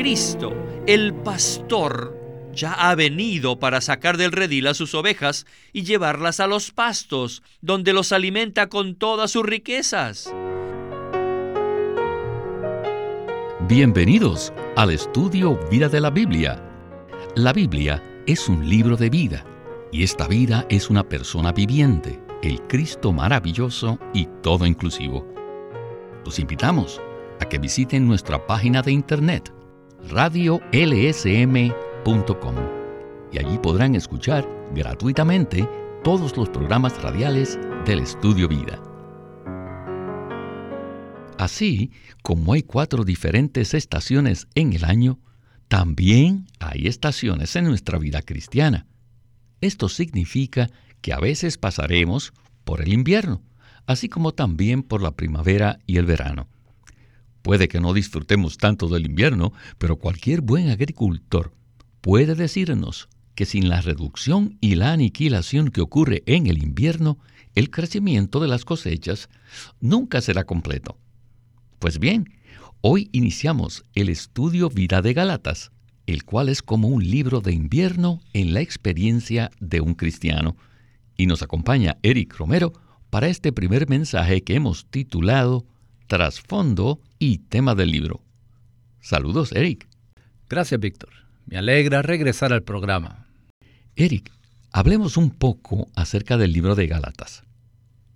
Cristo, 0.00 0.54
el 0.86 1.12
pastor, 1.12 2.16
ya 2.54 2.72
ha 2.72 2.94
venido 2.94 3.58
para 3.58 3.82
sacar 3.82 4.16
del 4.16 4.32
redil 4.32 4.66
a 4.66 4.72
sus 4.72 4.94
ovejas 4.94 5.44
y 5.74 5.82
llevarlas 5.82 6.40
a 6.40 6.46
los 6.46 6.70
pastos, 6.70 7.42
donde 7.60 7.92
los 7.92 8.10
alimenta 8.10 8.70
con 8.70 8.94
todas 8.94 9.32
sus 9.32 9.44
riquezas. 9.44 10.32
Bienvenidos 13.68 14.54
al 14.74 14.90
estudio 14.90 15.60
Vida 15.70 15.90
de 15.90 16.00
la 16.00 16.08
Biblia. 16.08 16.64
La 17.36 17.52
Biblia 17.52 18.02
es 18.26 18.48
un 18.48 18.66
libro 18.66 18.96
de 18.96 19.10
vida 19.10 19.44
y 19.92 20.02
esta 20.02 20.26
vida 20.26 20.64
es 20.70 20.88
una 20.88 21.06
persona 21.06 21.52
viviente, 21.52 22.18
el 22.42 22.62
Cristo 22.68 23.12
maravilloso 23.12 23.98
y 24.14 24.26
todo 24.42 24.64
inclusivo. 24.64 25.28
Los 26.24 26.38
invitamos 26.38 27.02
a 27.38 27.44
que 27.44 27.58
visiten 27.58 28.08
nuestra 28.08 28.46
página 28.46 28.80
de 28.80 28.92
internet 28.92 29.52
radiolsm.com 30.08 30.70
y 33.32 33.38
allí 33.38 33.58
podrán 33.58 33.94
escuchar 33.94 34.48
gratuitamente 34.74 35.68
todos 36.02 36.36
los 36.36 36.48
programas 36.48 37.00
radiales 37.02 37.58
del 37.84 38.00
Estudio 38.00 38.48
Vida. 38.48 38.80
Así 41.38 41.90
como 42.22 42.52
hay 42.52 42.62
cuatro 42.62 43.04
diferentes 43.04 43.72
estaciones 43.74 44.46
en 44.54 44.72
el 44.72 44.84
año, 44.84 45.18
también 45.68 46.46
hay 46.58 46.86
estaciones 46.86 47.54
en 47.56 47.64
nuestra 47.64 47.98
vida 47.98 48.22
cristiana. 48.22 48.86
Esto 49.60 49.88
significa 49.88 50.68
que 51.00 51.12
a 51.12 51.20
veces 51.20 51.56
pasaremos 51.56 52.32
por 52.64 52.82
el 52.82 52.92
invierno, 52.92 53.42
así 53.86 54.08
como 54.08 54.32
también 54.32 54.82
por 54.82 55.00
la 55.00 55.12
primavera 55.12 55.78
y 55.86 55.96
el 55.96 56.06
verano. 56.06 56.48
Puede 57.42 57.68
que 57.68 57.80
no 57.80 57.94
disfrutemos 57.94 58.58
tanto 58.58 58.88
del 58.88 59.06
invierno, 59.06 59.52
pero 59.78 59.96
cualquier 59.96 60.40
buen 60.40 60.68
agricultor 60.68 61.52
puede 62.00 62.34
decirnos 62.34 63.08
que 63.34 63.46
sin 63.46 63.68
la 63.68 63.80
reducción 63.80 64.58
y 64.60 64.74
la 64.74 64.92
aniquilación 64.92 65.70
que 65.70 65.80
ocurre 65.80 66.22
en 66.26 66.46
el 66.46 66.62
invierno, 66.62 67.18
el 67.54 67.70
crecimiento 67.70 68.40
de 68.40 68.48
las 68.48 68.64
cosechas 68.64 69.28
nunca 69.80 70.20
será 70.20 70.44
completo. 70.44 70.98
Pues 71.78 71.98
bien, 71.98 72.34
hoy 72.82 73.08
iniciamos 73.12 73.84
el 73.94 74.10
estudio 74.10 74.68
Vida 74.68 75.00
de 75.00 75.14
Galatas, 75.14 75.72
el 76.06 76.24
cual 76.24 76.48
es 76.48 76.62
como 76.62 76.88
un 76.88 77.08
libro 77.08 77.40
de 77.40 77.52
invierno 77.52 78.20
en 78.32 78.52
la 78.52 78.60
experiencia 78.60 79.50
de 79.60 79.80
un 79.80 79.94
cristiano. 79.94 80.56
Y 81.16 81.26
nos 81.26 81.42
acompaña 81.42 81.96
Eric 82.02 82.36
Romero 82.36 82.72
para 83.10 83.28
este 83.28 83.52
primer 83.52 83.88
mensaje 83.88 84.42
que 84.42 84.54
hemos 84.54 84.86
titulado 84.86 85.64
Trasfondo 86.10 87.00
y 87.20 87.38
tema 87.38 87.76
del 87.76 87.92
libro. 87.92 88.20
Saludos, 89.00 89.52
Eric. 89.52 89.86
Gracias, 90.48 90.80
Víctor. 90.80 91.10
Me 91.46 91.56
alegra 91.56 92.02
regresar 92.02 92.52
al 92.52 92.64
programa. 92.64 93.28
Eric, 93.94 94.32
hablemos 94.72 95.16
un 95.16 95.30
poco 95.30 95.86
acerca 95.94 96.36
del 96.36 96.52
libro 96.52 96.74
de 96.74 96.88
Gálatas. 96.88 97.44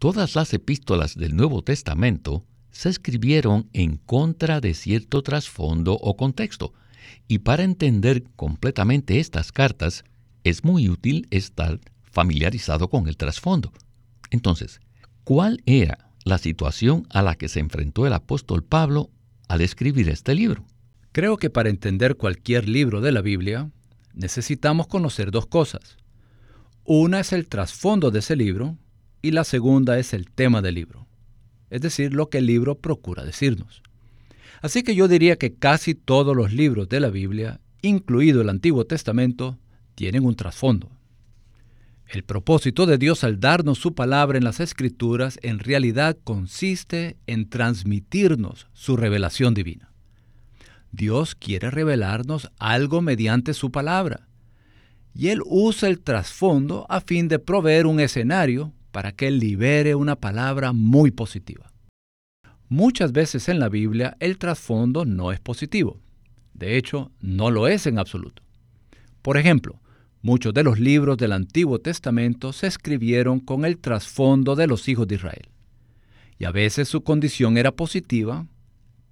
Todas 0.01 0.35
las 0.35 0.53
epístolas 0.53 1.15
del 1.15 1.37
Nuevo 1.37 1.63
Testamento 1.63 2.45
se 2.73 2.89
escribieron 2.89 3.71
en 3.73 3.99
contra 3.99 4.61
de 4.61 4.75
cierto 4.75 5.23
trasfondo 5.23 5.93
o 5.95 6.17
contexto, 6.17 6.73
y 7.29 7.39
para 7.39 7.63
entender 7.63 8.25
completamente 8.35 9.21
estas 9.21 9.53
cartas 9.53 10.03
es 10.43 10.65
muy 10.65 10.89
útil 10.89 11.29
estar 11.31 11.79
familiarizado 12.03 12.91
con 12.91 13.07
el 13.07 13.17
trasfondo. 13.17 13.73
Entonces, 14.33 14.81
¿cuál 15.23 15.63
era 15.65 16.04
la 16.25 16.39
situación 16.39 17.07
a 17.11 17.23
la 17.23 17.35
que 17.37 17.49
se 17.49 17.61
enfrentó 17.61 18.07
el 18.07 18.15
apóstol 18.15 18.65
Pablo 18.65 19.11
al 19.49 19.61
escribir 19.61 20.09
este 20.09 20.35
libro. 20.35 20.65
Creo 21.13 21.37
que 21.37 21.51
para 21.51 21.69
entender 21.69 22.17
cualquier 22.17 22.69
libro 22.69 23.01
de 23.01 23.13
la 23.13 23.21
Biblia 23.21 23.71
necesitamos 24.15 24.87
conocer 24.87 25.31
dos 25.31 25.47
cosas. 25.47 25.97
Una 26.85 27.21
es 27.21 27.33
el 27.33 27.47
trasfondo 27.47 28.11
de 28.11 28.19
ese 28.19 28.37
libro 28.37 28.77
y 29.23 29.31
la 29.31 29.45
segunda 29.45 29.99
es 29.99 30.13
el 30.13 30.31
tema 30.31 30.61
del 30.61 30.75
libro, 30.75 31.07
es 31.71 31.81
decir, 31.81 32.13
lo 32.13 32.29
que 32.29 32.39
el 32.39 32.47
libro 32.47 32.79
procura 32.79 33.25
decirnos. 33.25 33.83
Así 34.61 34.83
que 34.83 34.95
yo 34.95 35.09
diría 35.09 35.37
que 35.37 35.55
casi 35.55 35.95
todos 35.95 36.37
los 36.37 36.53
libros 36.53 36.89
de 36.89 37.01
la 37.01 37.11
Biblia, 37.11 37.61
incluido 37.83 38.41
el 38.41 38.49
Antiguo 38.49 38.87
Testamento, 38.87 39.59
tienen 39.95 40.25
un 40.25 40.37
trasfondo. 40.37 40.91
El 42.15 42.23
propósito 42.23 42.87
de 42.87 42.97
Dios 42.97 43.25
al 43.25 43.41
darnos 43.41 43.81
su 43.81 43.97
palabra 43.97 44.39
en 44.39 44.45
las 44.45 44.61
Escrituras 44.61 45.37
en 45.43 45.59
realidad 45.59 46.17
consiste 46.23 47.17
en 47.27 47.51
transmitirnos 47.51 48.69
su 48.73 48.97
revelación 48.97 49.53
divina. 49.53 49.91
Dios 50.93 51.35
quiere 51.35 51.73
revelarnos 51.73 52.53
algo 52.61 53.03
mediante 53.03 53.53
su 53.53 53.73
palabra, 53.73 54.29
y 55.13 55.31
Él 55.31 55.41
usa 55.45 55.89
el 55.89 55.99
trasfondo 55.99 56.87
a 56.89 57.01
fin 57.01 57.27
de 57.27 57.41
proveer 57.41 57.85
un 57.85 57.99
escenario 57.99 58.73
para 58.93 59.11
que 59.11 59.33
libere 59.33 59.97
una 59.97 60.15
palabra 60.15 60.73
muy 60.73 61.11
positiva. 61.11 61.73
Muchas 62.69 63.11
veces 63.11 63.49
en 63.49 63.59
la 63.59 63.69
Biblia 63.69 64.17
el 64.21 64.39
trasfondo 64.39 65.05
no 65.05 65.33
es 65.33 65.41
positivo. 65.41 65.99
De 66.53 66.77
hecho, 66.77 67.11
no 67.19 67.51
lo 67.51 67.67
es 67.67 67.89
en 67.89 67.99
absoluto. 67.99 68.45
Por 69.21 69.37
ejemplo, 69.37 69.81
Muchos 70.25 70.55
de 70.55 70.63
los 70.63 70.81
libros 70.81 71.19
del 71.19 71.33
Antiguo 71.33 71.81
Testamento 71.81 72.55
se 72.55 72.67
escribieron 72.67 73.41
con 73.41 73.67
el 73.67 73.77
trasfondo 73.77 74.57
de 74.57 74.67
los 74.67 74.89
hijos 74.89 75.07
de 75.07 75.17
Israel. 75.17 75.51
Y 76.39 76.47
a 76.47 76.51
veces 76.51 76.89
su 76.89 77.03
condición 77.05 77.59
era 77.59 77.73
positiva, 77.73 78.47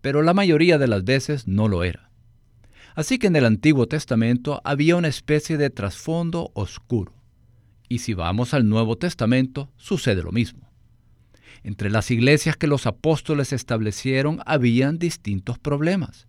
pero 0.01 0.23
la 0.23 0.33
mayoría 0.33 0.79
de 0.79 0.89
las 0.89 1.05
veces 1.05 1.47
no 1.47 1.69
lo 1.69 1.85
era. 1.85 2.11
Así 2.95 3.19
que 3.19 3.27
en 3.27 3.37
el 3.37 3.45
Antiguo 3.45 3.87
Testamento 3.87 4.63
había 4.65 4.97
una 4.97 5.09
especie 5.09 5.59
de 5.59 5.69
trasfondo 5.69 6.51
oscuro. 6.55 7.13
Y 7.91 7.99
si 7.99 8.15
vamos 8.15 8.55
al 8.55 8.67
Nuevo 8.67 8.97
Testamento, 8.97 9.71
sucede 9.77 10.23
lo 10.23 10.33
mismo. 10.33 10.73
Entre 11.63 11.91
las 11.91 12.11
iglesias 12.11 12.57
que 12.57 12.69
los 12.69 12.87
apóstoles 12.87 13.53
establecieron 13.53 14.41
habían 14.47 14.99
distintos 14.99 15.59
problemas. 15.59 16.27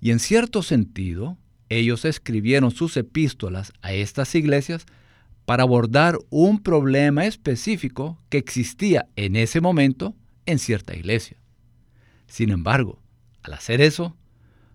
Y 0.00 0.10
en 0.10 0.18
cierto 0.18 0.64
sentido, 0.64 1.38
ellos 1.70 2.04
escribieron 2.04 2.72
sus 2.72 2.96
epístolas 2.96 3.72
a 3.80 3.92
estas 3.92 4.34
iglesias 4.34 4.84
para 5.46 5.62
abordar 5.62 6.18
un 6.28 6.62
problema 6.62 7.24
específico 7.24 8.20
que 8.28 8.38
existía 8.38 9.08
en 9.16 9.36
ese 9.36 9.60
momento 9.60 10.14
en 10.46 10.58
cierta 10.58 10.94
iglesia. 10.94 11.38
Sin 12.26 12.50
embargo, 12.50 13.02
al 13.42 13.54
hacer 13.54 13.80
eso, 13.80 14.16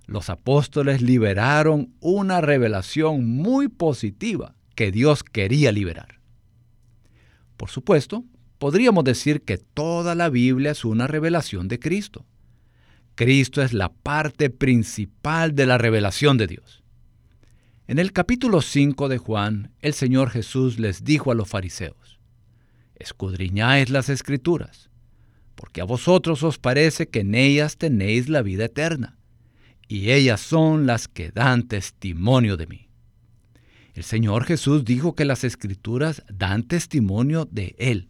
los 0.07 0.29
apóstoles 0.29 1.01
liberaron 1.01 1.94
una 2.00 2.41
revelación 2.41 3.25
muy 3.25 3.67
positiva 3.67 4.55
que 4.75 4.91
Dios 4.91 5.23
quería 5.23 5.72
liberar. 5.72 6.19
Por 7.57 7.69
supuesto, 7.69 8.23
podríamos 8.57 9.03
decir 9.03 9.41
que 9.41 9.57
toda 9.57 10.16
la 10.16 10.29
Biblia 10.29 10.72
es 10.72 10.85
una 10.85 11.07
revelación 11.07 11.67
de 11.67 11.79
Cristo. 11.79 12.25
Cristo 13.16 13.61
es 13.61 13.73
la 13.73 13.89
parte 13.89 14.50
principal 14.50 15.55
de 15.55 15.66
la 15.66 15.78
revelación 15.78 16.38
de 16.38 16.47
Dios. 16.47 16.84
En 17.88 18.00
el 18.00 18.13
capítulo 18.13 18.63
5 18.63 19.09
de 19.09 19.19
Juan, 19.19 19.72
el 19.79 19.94
Señor 19.94 20.31
Jesús 20.31 20.79
les 20.79 21.03
dijo 21.03 21.31
a 21.31 21.35
los 21.35 21.47
fariseos, 21.47 22.19
Escudriñáis 22.96 23.91
las 23.91 24.09
escrituras, 24.09 24.90
porque 25.53 25.81
a 25.81 25.84
vosotros 25.84 26.41
os 26.41 26.57
parece 26.57 27.09
que 27.09 27.19
en 27.19 27.35
ellas 27.35 27.78
tenéis 27.78 28.28
la 28.28 28.41
vida 28.41 28.66
eterna, 28.66 29.19
y 29.88 30.09
ellas 30.09 30.41
son 30.41 30.88
las 30.88 31.07
que 31.07 31.29
dan 31.29 31.68
testimonio 31.68 32.57
de 32.57 32.66
mí. 32.66 32.88
El 33.94 34.03
Señor 34.03 34.46
Jesús 34.46 34.84
dijo 34.84 35.13
que 35.13 35.25
las 35.25 35.44
escrituras 35.44 36.23
dan 36.28 36.63
testimonio 36.63 37.47
de 37.52 37.75
Él. 37.78 38.09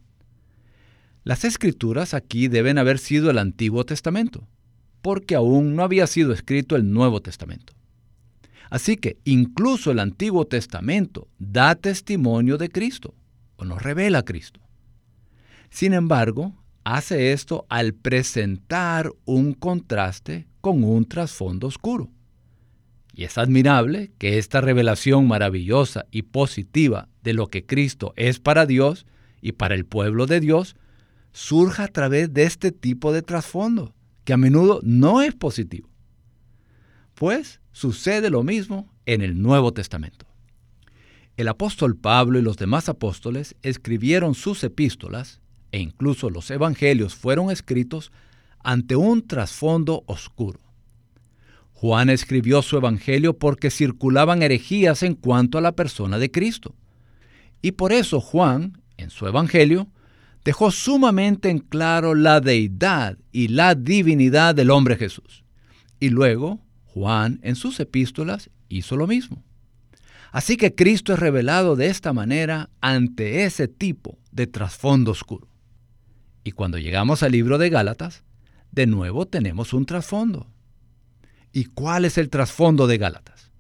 Las 1.26 1.44
escrituras 1.44 2.14
aquí 2.14 2.48
deben 2.48 2.78
haber 2.78 2.98
sido 2.98 3.30
el 3.30 3.40
Antiguo 3.40 3.86
Testamento, 3.86 4.48
porque 5.02 5.36
aún 5.36 5.76
no 5.76 5.84
había 5.84 6.08
sido 6.08 6.32
escrito 6.32 6.78
el 6.78 6.94
Nuevo 6.94 7.22
Testamento. 7.22 7.75
Así 8.70 8.98
que 8.98 9.18
incluso 9.24 9.92
el 9.92 10.00
Antiguo 10.00 10.46
Testamento 10.46 11.28
da 11.38 11.76
testimonio 11.76 12.58
de 12.58 12.70
Cristo 12.70 13.14
o 13.58 13.66
nos 13.66 13.82
revela 13.82 14.20
a 14.20 14.26
Cristo. 14.26 14.60
Sin 15.70 15.94
embargo, 15.94 16.54
hace 16.84 17.34
esto 17.34 17.66
al 17.70 17.94
presentar 17.94 19.12
un 19.26 19.54
contraste 19.54 20.48
con 20.62 20.84
un 20.84 21.06
trasfondo 21.06 21.68
oscuro. 21.68 22.10
Y 23.14 23.24
es 23.24 23.38
admirable 23.38 24.12
que 24.18 24.38
esta 24.38 24.62
revelación 24.62 25.28
maravillosa 25.28 26.06
y 26.12 26.24
positiva 26.24 27.08
de 27.24 27.34
lo 27.34 27.48
que 27.48 27.66
Cristo 27.66 28.14
es 28.18 28.40
para 28.40 28.66
Dios 28.66 29.06
y 29.42 29.54
para 29.54 29.76
el 29.76 29.86
pueblo 29.86 30.26
de 30.26 30.40
Dios 30.40 30.76
surja 31.32 31.84
a 31.84 31.88
través 31.88 32.34
de 32.34 32.44
este 32.44 32.72
tipo 32.72 33.14
de 33.14 33.22
trasfondo, 33.22 33.94
que 34.24 34.34
a 34.34 34.38
menudo 34.38 34.80
no 34.84 35.22
es 35.22 35.34
positivo. 35.34 35.90
Pues 37.14 37.62
sucede 37.76 38.30
lo 38.30 38.42
mismo 38.42 38.88
en 39.06 39.22
el 39.22 39.42
Nuevo 39.42 39.74
Testamento. 39.74 40.26
El 41.36 41.50
apóstol 41.50 41.98
Pablo 41.98 42.40
y 42.40 42.42
los 42.42 42.56
demás 42.56 42.88
apóstoles 42.88 43.58
escribieron 43.64 44.34
sus 44.34 44.64
epístolas, 44.64 45.42
e 45.74 45.80
incluso 45.80 46.30
los 46.30 46.50
evangelios 46.52 47.16
fueron 47.16 47.52
escritos 47.52 48.14
ante 48.64 48.96
un 48.96 49.28
trasfondo 49.28 50.06
oscuro. 50.06 50.62
Juan 51.74 52.10
escribió 52.10 52.62
su 52.62 52.78
evangelio 52.78 53.38
porque 53.38 53.70
circulaban 53.70 54.42
herejías 54.42 55.04
en 55.04 55.14
cuanto 55.14 55.58
a 55.58 55.62
la 55.62 55.74
persona 55.74 56.18
de 56.18 56.32
Cristo. 56.32 56.74
Y 57.62 57.74
por 57.74 57.92
eso 57.92 58.22
Juan, 58.22 58.82
en 58.96 59.10
su 59.10 59.28
evangelio, 59.28 59.90
dejó 60.46 60.72
sumamente 60.72 61.50
en 61.50 61.60
claro 61.60 62.16
la 62.16 62.40
deidad 62.40 63.18
y 63.34 63.50
la 63.50 63.76
divinidad 63.76 64.56
del 64.56 64.72
hombre 64.72 64.96
Jesús. 64.96 65.44
Y 66.00 66.08
luego, 66.08 66.62
Juan, 66.96 67.42
en 67.44 67.58
sus 67.58 67.82
epístolas, 67.82 68.50
hizo 68.70 68.96
lo 68.96 69.06
mismo. 69.06 69.44
Así 70.32 70.56
que 70.56 70.76
Cristo 70.76 71.12
es 71.12 71.20
revelado 71.20 71.76
de 71.76 71.88
esta 71.88 72.14
manera 72.14 72.70
ante 72.80 73.44
ese 73.44 73.68
tipo 73.68 74.18
de 74.32 74.48
trasfondo 74.48 75.12
oscuro. 75.12 75.50
Y 76.46 76.52
cuando 76.52 76.78
llegamos 76.78 77.22
al 77.22 77.34
libro 77.34 77.58
de 77.58 77.70
Gálatas, 77.70 78.24
de 78.72 78.88
nuevo 78.88 79.26
tenemos 79.26 79.74
un 79.74 79.86
trasfondo. 79.86 80.50
¿Y 81.52 81.66
cuál 81.66 82.06
es 82.06 82.18
el 82.18 82.30
trasfondo 82.30 82.88
de 82.88 82.98
Gálatas? 82.98 83.52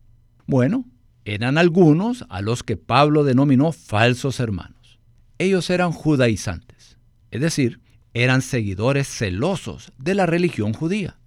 Bueno, 0.48 0.86
eran 1.26 1.58
algunos 1.58 2.24
a 2.30 2.42
los 2.42 2.64
que 2.64 2.78
Pablo 2.78 3.26
denominó 3.26 3.74
falsos 3.74 4.40
hermanos. 4.40 4.98
Ellos 5.40 5.70
eran 5.70 5.92
judaizantes, 5.92 6.98
es 7.32 7.42
decir, 7.42 7.82
eran 8.14 8.42
seguidores 8.42 9.10
celosos 9.10 9.92
de 9.98 10.16
la 10.16 10.26
religión 10.26 10.72
judía, 10.72 11.18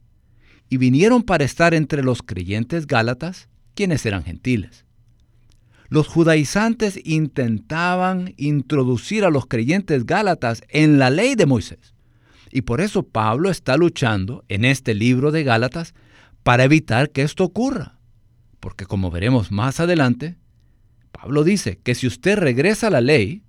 y 0.68 0.76
vinieron 0.76 1.22
para 1.22 1.44
estar 1.44 1.74
entre 1.74 2.02
los 2.02 2.22
creyentes 2.22 2.86
gálatas, 2.86 3.48
quienes 3.74 4.04
eran 4.06 4.24
gentiles. 4.24 4.84
Los 5.88 6.06
judaizantes 6.06 7.00
intentaban 7.04 8.34
introducir 8.36 9.24
a 9.24 9.30
los 9.30 9.46
creyentes 9.46 10.04
gálatas 10.04 10.62
en 10.68 10.98
la 10.98 11.08
ley 11.08 11.34
de 11.34 11.46
Moisés. 11.46 11.94
Y 12.50 12.62
por 12.62 12.80
eso 12.80 13.02
Pablo 13.02 13.50
está 13.50 13.76
luchando 13.76 14.44
en 14.48 14.64
este 14.64 14.94
libro 14.94 15.30
de 15.30 15.44
Gálatas 15.44 15.94
para 16.42 16.64
evitar 16.64 17.10
que 17.10 17.22
esto 17.22 17.44
ocurra. 17.44 17.98
Porque 18.60 18.86
como 18.86 19.10
veremos 19.10 19.50
más 19.50 19.80
adelante, 19.80 20.36
Pablo 21.12 21.44
dice 21.44 21.78
que 21.82 21.94
si 21.94 22.06
usted 22.06 22.38
regresa 22.38 22.88
a 22.88 22.90
la 22.90 23.00
ley 23.00 23.42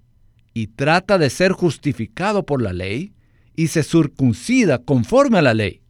y 0.54 0.68
trata 0.68 1.18
de 1.18 1.30
ser 1.30 1.52
justificado 1.52 2.46
por 2.46 2.62
la 2.62 2.74
ley 2.74 3.14
y 3.56 3.68
se 3.68 3.84
circuncida 3.84 4.80
conforme 4.80 5.40
a 5.40 5.42
la 5.42 5.54
ley, 5.54 5.82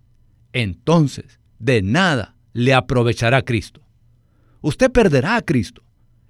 entonces 0.54 1.40
de 1.60 1.81
nada 1.81 2.36
le 2.54 2.74
aprovechará 2.74 3.44
Cristo. 3.44 3.81
Usted 4.62 4.92
perderá 4.92 5.36
a 5.36 5.42
Cristo 5.42 5.84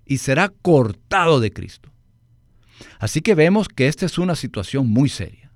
y 0.06 0.18
será 0.18 0.50
cortado 0.62 1.40
de 1.40 1.52
Cristo. 1.52 1.92
Así 3.00 3.22
que 3.22 3.36
vemos 3.36 3.68
que 3.68 3.88
esta 3.88 4.06
es 4.06 4.18
una 4.18 4.36
situación 4.36 4.88
muy 4.88 5.10
seria. 5.10 5.52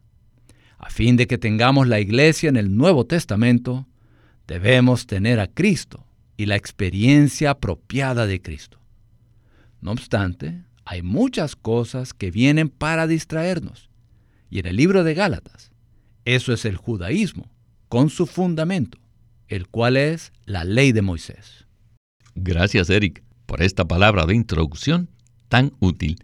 A 0.78 0.90
fin 0.90 1.16
de 1.16 1.28
que 1.28 1.38
tengamos 1.38 1.88
la 1.88 2.00
iglesia 2.00 2.50
en 2.50 2.58
el 2.58 2.76
Nuevo 2.76 3.06
Testamento, 3.06 3.88
Debemos 4.48 5.08
tener 5.08 5.40
a 5.40 5.48
Cristo 5.48 6.06
y 6.36 6.48
la 6.48 6.56
experiencia 6.56 7.52
apropiada 7.52 8.26
de 8.28 8.42
Cristo. 8.42 8.80
No 9.82 9.92
obstante, 9.92 10.64
hay 10.86 11.02
muchas 11.02 11.56
cosas 11.56 12.14
que 12.14 12.30
vienen 12.30 12.70
para 12.70 13.08
distraernos. 13.08 13.90
Y 14.50 14.60
en 14.60 14.68
el 14.68 14.76
libro 14.76 15.04
de 15.04 15.14
Gálatas, 15.14 15.72
eso 16.26 16.54
es 16.54 16.66
el 16.66 16.76
judaísmo, 16.76 17.50
con 17.94 18.10
su 18.10 18.26
fundamento, 18.26 18.98
el 19.48 19.68
cual 19.68 19.98
es 19.98 20.34
la 20.46 20.64
ley 20.64 20.94
de 20.94 21.04
Moisés. 21.04 21.68
Gracias, 22.34 22.90
Eric, 22.90 23.22
por 23.46 23.62
esta 23.62 23.86
palabra 23.86 24.26
de 24.26 24.34
introducción 24.34 25.12
tan 25.48 25.74
útil. 25.80 26.18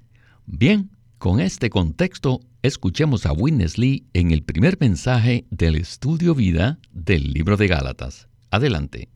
Bien, 0.48 0.90
con 1.20 1.40
este 1.40 1.70
contexto, 1.70 2.40
escuchemos 2.64 3.28
a 3.28 3.34
Lee 3.34 4.04
en 4.14 4.32
el 4.32 4.42
primer 4.42 4.78
mensaje 4.80 5.46
del 5.52 5.76
estudio 5.76 6.34
vida 6.34 6.80
del 6.92 7.34
libro 7.34 7.56
de 7.56 7.68
Gálatas. 7.68 8.28
Adelante. 8.50 9.08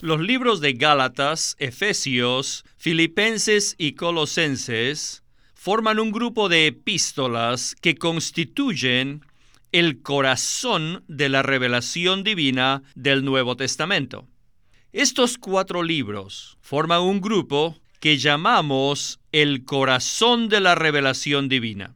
Los 0.00 0.20
libros 0.20 0.60
de 0.60 0.74
Gálatas, 0.74 1.56
Efesios, 1.58 2.64
Filipenses 2.76 3.74
y 3.78 3.94
Colosenses 3.94 5.19
forman 5.62 5.98
un 5.98 6.10
grupo 6.10 6.48
de 6.48 6.68
epístolas 6.68 7.76
que 7.82 7.94
constituyen 7.94 9.26
el 9.72 10.00
corazón 10.00 11.04
de 11.06 11.28
la 11.28 11.42
revelación 11.42 12.24
divina 12.24 12.82
del 12.94 13.26
Nuevo 13.26 13.58
Testamento. 13.58 14.26
Estos 14.94 15.36
cuatro 15.36 15.82
libros 15.82 16.56
forman 16.62 17.02
un 17.02 17.20
grupo 17.20 17.76
que 18.00 18.16
llamamos 18.16 19.20
el 19.32 19.66
corazón 19.66 20.48
de 20.48 20.60
la 20.60 20.76
revelación 20.76 21.50
divina. 21.50 21.94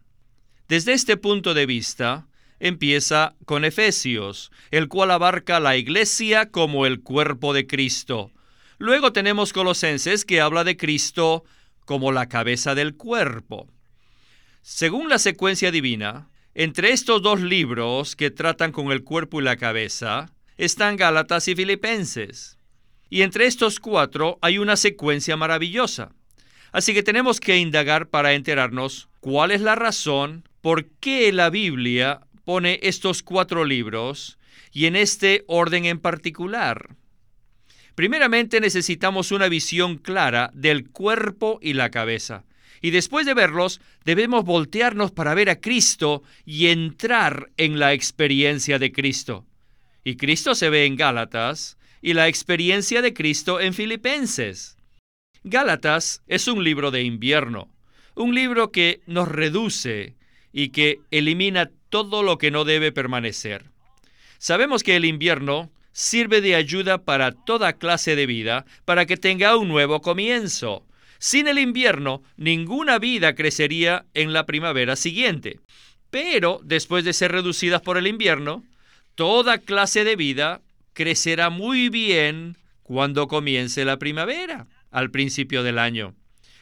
Desde 0.69 0.93
este 0.93 1.17
punto 1.17 1.55
de 1.55 1.65
vista, 1.65 2.29
empieza 2.61 3.35
con 3.47 3.65
Efesios, 3.65 4.53
el 4.73 4.89
cual 4.89 5.11
abarca 5.11 5.59
la 5.59 5.79
iglesia 5.79 6.51
como 6.51 6.85
el 6.85 7.01
cuerpo 7.01 7.55
de 7.55 7.67
Cristo. 7.67 8.31
Luego 8.77 9.15
tenemos 9.15 9.55
Colosenses, 9.55 10.27
que 10.27 10.43
habla 10.43 10.65
de 10.65 10.77
Cristo 10.77 11.45
como 11.85 12.13
la 12.13 12.29
cabeza 12.29 12.75
del 12.75 12.97
cuerpo. 12.97 13.69
Según 14.63 15.09
la 15.09 15.19
secuencia 15.19 15.71
divina, 15.71 16.29
entre 16.55 16.93
estos 16.93 17.21
dos 17.21 17.41
libros 17.41 18.17
que 18.17 18.31
tratan 18.31 18.73
con 18.73 18.93
el 18.93 19.05
cuerpo 19.05 19.41
y 19.41 19.45
la 19.45 19.57
cabeza, 19.57 20.31
están 20.57 20.97
Gálatas 20.97 21.49
y 21.49 21.55
Filipenses. 21.55 22.59
Y 23.11 23.23
entre 23.23 23.47
estos 23.47 23.81
cuatro 23.81 24.39
hay 24.41 24.59
una 24.59 24.77
secuencia 24.77 25.37
maravillosa. 25.37 26.13
Así 26.73 26.95
que 26.95 27.03
tenemos 27.03 27.41
que 27.41 27.59
indagar 27.59 28.09
para 28.09 28.35
enterarnos 28.35 29.09
cuál 29.21 29.51
es 29.51 29.61
la 29.61 29.75
razón 29.75 30.49
por 30.61 30.87
qué 31.01 31.33
la 31.33 31.51
Biblia 31.51 32.21
pone 32.45 32.81
estos 32.83 33.23
cuatro 33.23 33.65
libros 33.65 34.39
y 34.73 34.87
en 34.87 34.97
este 34.97 35.45
orden 35.47 35.85
en 35.85 35.99
particular. 35.99 36.97
Primeramente 37.95 38.61
necesitamos 38.61 39.31
una 39.31 39.49
visión 39.49 39.99
clara 39.99 40.51
del 40.55 40.91
cuerpo 40.91 41.59
y 41.63 41.75
la 41.75 41.91
cabeza. 41.91 42.45
Y 42.81 42.91
después 42.91 43.25
de 43.25 43.35
verlos, 43.35 43.81
debemos 44.05 44.45
voltearnos 44.45 45.13
para 45.13 45.35
ver 45.35 45.49
a 45.49 45.61
Cristo 45.61 46.23
y 46.45 46.67
entrar 46.67 47.51
en 47.57 47.79
la 47.79 47.93
experiencia 47.93 48.79
de 48.79 48.93
Cristo. 48.93 49.47
Y 50.03 50.17
Cristo 50.17 50.55
se 50.55 50.69
ve 50.69 50.85
en 50.85 50.97
Gálatas, 50.97 51.79
y 52.03 52.13
la 52.13 52.29
experiencia 52.29 53.01
de 53.01 53.15
Cristo 53.15 53.61
en 53.61 53.73
Filipenses. 53.73 54.77
Gálatas 55.43 56.23
es 56.27 56.49
un 56.49 56.63
libro 56.63 56.91
de 56.91 57.03
invierno, 57.03 57.71
un 58.15 58.35
libro 58.35 58.71
que 58.71 59.01
nos 59.07 59.27
reduce 59.27 60.15
y 60.53 60.69
que 60.69 61.01
elimina 61.11 61.71
todo 61.89 62.23
lo 62.23 62.37
que 62.37 62.51
no 62.51 62.65
debe 62.65 62.93
permanecer. 62.93 63.71
Sabemos 64.37 64.83
que 64.83 64.97
el 64.97 65.07
invierno 65.07 65.71
sirve 65.95 66.43
de 66.43 66.57
ayuda 66.57 67.05
para 67.05 67.33
toda 67.33 67.75
clase 67.75 68.17
de 68.17 68.27
vida, 68.27 68.67
para 68.85 69.07
que 69.07 69.17
tenga 69.17 69.57
un 69.57 69.69
nuevo 69.69 70.03
comienzo. 70.03 70.85
Sin 71.19 71.49
el 71.49 71.59
invierno, 71.59 72.23
ninguna 72.37 72.99
vida 72.99 73.35
crecería 73.35 74.05
en 74.13 74.35
la 74.35 74.45
primavera 74.45 74.97
siguiente. 74.97 75.61
Pero 76.11 76.61
después 76.63 77.05
de 77.05 77.15
ser 77.15 77.33
reducidas 77.33 77.81
por 77.81 77.97
el 77.97 78.07
invierno, 78.07 78.65
toda 79.15 79.59
clase 79.59 80.05
de 80.05 80.17
vida 80.17 80.61
crecerá 80.93 81.49
muy 81.49 81.89
bien 81.89 82.59
cuando 82.83 83.29
comience 83.29 83.85
la 83.85 83.99
primavera, 83.99 84.67
al 84.91 85.11
principio 85.11 85.63
del 85.63 85.79
año. 85.79 86.15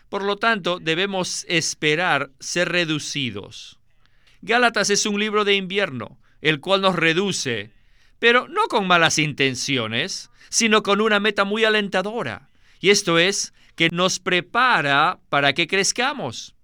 Por 0.08 0.24
lo 0.24 0.36
tanto, 0.36 0.78
debemos 0.78 1.46
esperar 1.48 2.30
ser 2.38 2.68
reducidos. 2.68 3.78
Gálatas 4.42 4.90
es 4.90 5.06
un 5.06 5.18
libro 5.18 5.44
de 5.44 5.54
invierno, 5.54 6.18
el 6.42 6.60
cual 6.60 6.82
nos 6.82 6.96
reduce, 6.96 7.70
pero 8.22 8.46
no 8.46 8.68
con 8.68 8.86
malas 8.86 9.18
intenciones, 9.18 10.30
sino 10.48 10.84
con 10.84 11.00
una 11.00 11.18
meta 11.18 11.42
muy 11.42 11.64
alentadora, 11.64 12.50
y 12.78 12.90
esto 12.90 13.18
es 13.18 13.52
que 13.74 13.88
nos 13.90 14.20
prepara 14.20 15.18
para 15.28 15.54
que 15.54 15.66
crezcamos. 15.66 16.54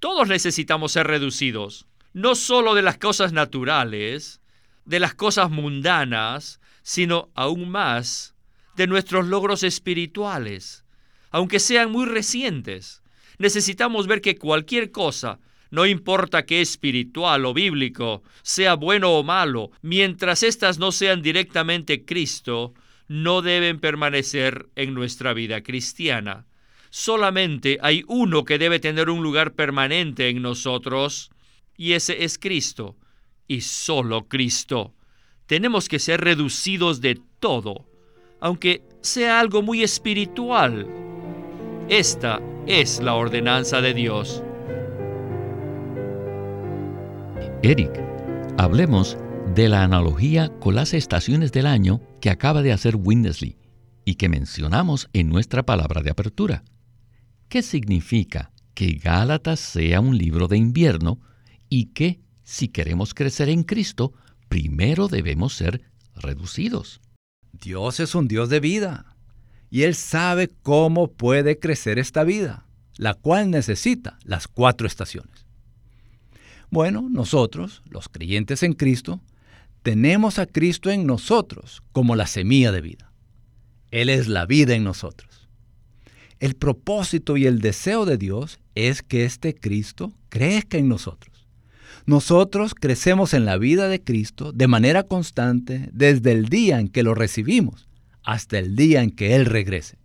Todos 0.00 0.26
necesitamos 0.26 0.90
ser 0.90 1.06
reducidos, 1.06 1.86
no 2.12 2.34
solo 2.34 2.74
de 2.74 2.82
las 2.82 2.98
cosas 2.98 3.32
naturales, 3.32 4.40
de 4.84 4.98
las 4.98 5.14
cosas 5.14 5.48
mundanas, 5.48 6.58
sino 6.82 7.30
aún 7.36 7.70
más 7.70 8.34
de 8.74 8.88
nuestros 8.88 9.28
logros 9.28 9.62
espirituales, 9.62 10.84
aunque 11.30 11.60
sean 11.60 11.92
muy 11.92 12.06
recientes. 12.06 13.00
Necesitamos 13.38 14.08
ver 14.08 14.20
que 14.20 14.38
cualquier 14.38 14.90
cosa, 14.90 15.38
no 15.70 15.86
importa 15.86 16.44
que 16.44 16.60
espiritual 16.60 17.44
o 17.44 17.54
bíblico, 17.54 18.22
sea 18.42 18.74
bueno 18.74 19.12
o 19.12 19.22
malo, 19.22 19.70
mientras 19.82 20.42
éstas 20.42 20.78
no 20.78 20.92
sean 20.92 21.22
directamente 21.22 22.04
Cristo, 22.04 22.74
no 23.08 23.42
deben 23.42 23.80
permanecer 23.80 24.68
en 24.76 24.94
nuestra 24.94 25.32
vida 25.32 25.62
cristiana. 25.62 26.46
Solamente 26.90 27.78
hay 27.82 28.04
uno 28.08 28.44
que 28.44 28.58
debe 28.58 28.80
tener 28.80 29.10
un 29.10 29.22
lugar 29.22 29.54
permanente 29.54 30.28
en 30.28 30.42
nosotros, 30.42 31.30
y 31.76 31.92
ese 31.92 32.24
es 32.24 32.38
Cristo, 32.38 32.96
y 33.46 33.60
solo 33.62 34.28
Cristo 34.28 34.94
tenemos 35.50 35.88
que 35.88 35.98
ser 35.98 36.20
reducidos 36.20 37.00
de 37.00 37.20
todo, 37.40 37.84
aunque 38.38 38.82
sea 39.00 39.40
algo 39.40 39.62
muy 39.62 39.82
espiritual. 39.82 40.86
Esta 41.88 42.40
es 42.68 43.00
la 43.00 43.14
ordenanza 43.14 43.80
de 43.80 43.92
Dios. 43.92 44.44
Eric, 47.62 47.90
hablemos 48.56 49.18
de 49.54 49.68
la 49.68 49.84
analogía 49.84 50.48
con 50.60 50.74
las 50.74 50.94
estaciones 50.94 51.52
del 51.52 51.66
año 51.66 52.00
que 52.22 52.30
acaba 52.30 52.62
de 52.62 52.72
hacer 52.72 52.96
Winnesley 52.96 53.58
y 54.06 54.14
que 54.14 54.30
mencionamos 54.30 55.10
en 55.12 55.28
nuestra 55.28 55.62
palabra 55.62 56.00
de 56.00 56.08
apertura. 56.08 56.64
¿Qué 57.50 57.60
significa 57.60 58.50
que 58.72 58.92
Gálatas 58.92 59.60
sea 59.60 60.00
un 60.00 60.16
libro 60.16 60.48
de 60.48 60.56
invierno 60.56 61.20
y 61.68 61.86
que, 61.86 62.20
si 62.44 62.68
queremos 62.68 63.12
crecer 63.12 63.50
en 63.50 63.62
Cristo, 63.64 64.14
primero 64.48 65.08
debemos 65.08 65.52
ser 65.54 65.82
reducidos? 66.14 67.02
Dios 67.52 68.00
es 68.00 68.14
un 68.14 68.26
Dios 68.26 68.48
de 68.48 68.60
vida 68.60 69.16
y 69.68 69.82
Él 69.82 69.96
sabe 69.96 70.48
cómo 70.62 71.12
puede 71.12 71.58
crecer 71.58 71.98
esta 71.98 72.24
vida, 72.24 72.64
la 72.96 73.12
cual 73.12 73.50
necesita 73.50 74.18
las 74.24 74.48
cuatro 74.48 74.86
estaciones. 74.86 75.39
Bueno, 76.70 77.08
nosotros, 77.10 77.82
los 77.90 78.08
creyentes 78.08 78.62
en 78.62 78.74
Cristo, 78.74 79.20
tenemos 79.82 80.38
a 80.38 80.46
Cristo 80.46 80.90
en 80.90 81.06
nosotros 81.06 81.82
como 81.92 82.14
la 82.14 82.26
semilla 82.26 82.70
de 82.70 82.80
vida. 82.80 83.12
Él 83.90 84.08
es 84.08 84.28
la 84.28 84.46
vida 84.46 84.74
en 84.74 84.84
nosotros. 84.84 85.48
El 86.38 86.54
propósito 86.54 87.36
y 87.36 87.46
el 87.46 87.60
deseo 87.60 88.06
de 88.06 88.16
Dios 88.16 88.60
es 88.74 89.02
que 89.02 89.24
este 89.24 89.54
Cristo 89.54 90.12
crezca 90.28 90.78
en 90.78 90.88
nosotros. 90.88 91.46
Nosotros 92.06 92.74
crecemos 92.74 93.34
en 93.34 93.44
la 93.44 93.58
vida 93.58 93.88
de 93.88 94.02
Cristo 94.02 94.52
de 94.52 94.68
manera 94.68 95.02
constante 95.02 95.90
desde 95.92 96.32
el 96.32 96.48
día 96.48 96.78
en 96.78 96.88
que 96.88 97.02
lo 97.02 97.14
recibimos 97.14 97.88
hasta 98.22 98.58
el 98.58 98.76
día 98.76 99.02
en 99.02 99.10
que 99.10 99.34
Él 99.34 99.44
regrese. 99.44 99.98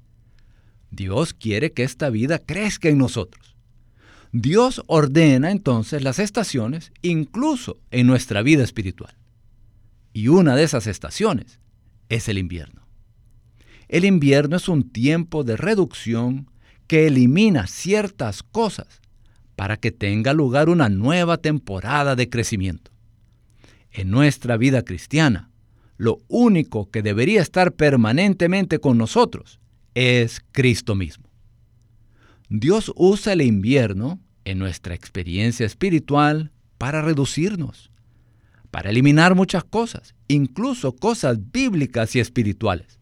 Dios 0.89 1.33
quiere 1.33 1.73
que 1.73 1.83
esta 1.83 2.09
vida 2.09 2.39
crezca 2.39 2.89
en 2.89 2.97
nosotros. 2.97 3.54
Dios 4.37 4.83
ordena 4.87 5.49
entonces 5.49 6.03
las 6.03 6.19
estaciones 6.19 6.91
incluso 7.01 7.79
en 7.89 8.05
nuestra 8.05 8.41
vida 8.41 8.65
espiritual. 8.65 9.15
Y 10.11 10.27
una 10.27 10.57
de 10.57 10.63
esas 10.63 10.87
estaciones 10.87 11.61
es 12.09 12.27
el 12.27 12.37
invierno. 12.37 12.85
El 13.87 14.03
invierno 14.03 14.57
es 14.57 14.67
un 14.67 14.89
tiempo 14.89 15.45
de 15.45 15.55
reducción 15.55 16.51
que 16.85 17.07
elimina 17.07 17.65
ciertas 17.67 18.43
cosas 18.43 18.99
para 19.55 19.77
que 19.77 19.93
tenga 19.93 20.33
lugar 20.33 20.67
una 20.67 20.89
nueva 20.89 21.37
temporada 21.37 22.17
de 22.17 22.29
crecimiento. 22.29 22.91
En 23.89 24.11
nuestra 24.11 24.57
vida 24.57 24.83
cristiana, 24.83 25.49
lo 25.95 26.23
único 26.27 26.91
que 26.91 27.01
debería 27.01 27.41
estar 27.41 27.71
permanentemente 27.71 28.79
con 28.79 28.97
nosotros 28.97 29.61
es 29.93 30.41
Cristo 30.51 30.93
mismo. 30.93 31.24
Dios 32.49 32.91
usa 32.95 33.33
el 33.33 33.41
invierno 33.41 34.19
en 34.43 34.59
nuestra 34.59 34.93
experiencia 34.93 35.65
espiritual 35.65 36.51
para 36.77 37.01
reducirnos, 37.01 37.91
para 38.71 38.91
eliminar 38.91 39.35
muchas 39.35 39.63
cosas, 39.63 40.15
incluso 40.27 40.95
cosas 40.95 41.51
bíblicas 41.51 42.15
y 42.15 42.19
espirituales. 42.19 42.99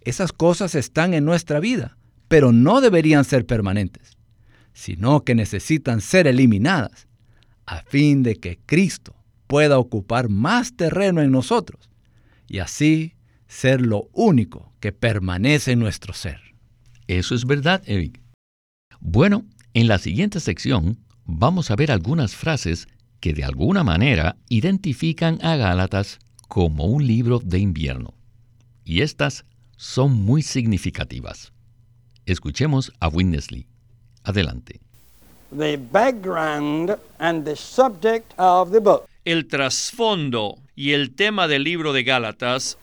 Esas 0.00 0.32
cosas 0.32 0.74
están 0.74 1.12
en 1.14 1.24
nuestra 1.24 1.60
vida, 1.60 1.98
pero 2.28 2.52
no 2.52 2.80
deberían 2.80 3.24
ser 3.24 3.44
permanentes, 3.44 4.16
sino 4.72 5.24
que 5.24 5.34
necesitan 5.34 6.00
ser 6.00 6.26
eliminadas 6.26 7.08
a 7.66 7.82
fin 7.82 8.22
de 8.22 8.36
que 8.36 8.58
Cristo 8.64 9.16
pueda 9.46 9.78
ocupar 9.78 10.28
más 10.28 10.76
terreno 10.76 11.20
en 11.20 11.30
nosotros 11.30 11.90
y 12.48 12.58
así 12.58 13.14
ser 13.48 13.80
lo 13.80 14.08
único 14.12 14.72
que 14.80 14.92
permanece 14.92 15.72
en 15.72 15.80
nuestro 15.80 16.14
ser. 16.14 16.40
Eso 17.06 17.34
es 17.34 17.44
verdad, 17.44 17.82
Eric. 17.86 18.25
Bueno, 19.08 19.44
en 19.72 19.86
la 19.86 19.98
siguiente 19.98 20.40
sección 20.40 20.98
vamos 21.24 21.70
a 21.70 21.76
ver 21.76 21.92
algunas 21.92 22.34
frases 22.34 22.88
que 23.20 23.34
de 23.34 23.44
alguna 23.44 23.84
manera 23.84 24.34
identifican 24.48 25.38
a 25.44 25.54
Gálatas 25.54 26.18
como 26.48 26.86
un 26.86 27.06
libro 27.06 27.38
de 27.38 27.60
invierno. 27.60 28.14
Y 28.84 29.02
estas 29.02 29.44
son 29.76 30.12
muy 30.12 30.42
significativas. 30.42 31.52
Escuchemos 32.24 32.92
a 32.98 33.06
Winnesley. 33.06 33.68
Adelante. 34.24 34.80
El 39.24 39.46
trasfondo 39.46 40.56
y 40.74 40.94
el 40.94 41.14
tema 41.14 41.46
del 41.46 41.62
libro 41.62 41.92
de 41.92 42.02
Gálatas 42.02 42.76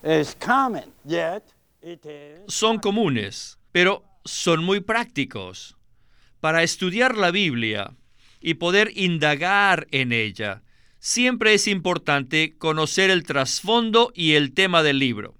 son 2.48 2.80
comunes, 2.80 3.60
pero 3.74 4.06
son 4.24 4.63
muy 4.63 4.80
prácticos. 4.80 5.75
Para 6.43 6.62
estudiar 6.62 7.15
la 7.15 7.31
Biblia, 7.31 7.95
y 8.41 8.55
poder 8.55 8.91
indagar 8.95 9.88
en 9.91 10.12
ella. 10.12 10.62
Siempre 11.00 11.53
es 11.53 11.69
importante 11.69 12.57
conocer 12.57 13.09
el 13.09 13.23
trasfondo 13.23 14.12
y 14.13 14.33
el 14.33 14.53
tema 14.53 14.83
del 14.83 15.00
libro. 15.00 15.35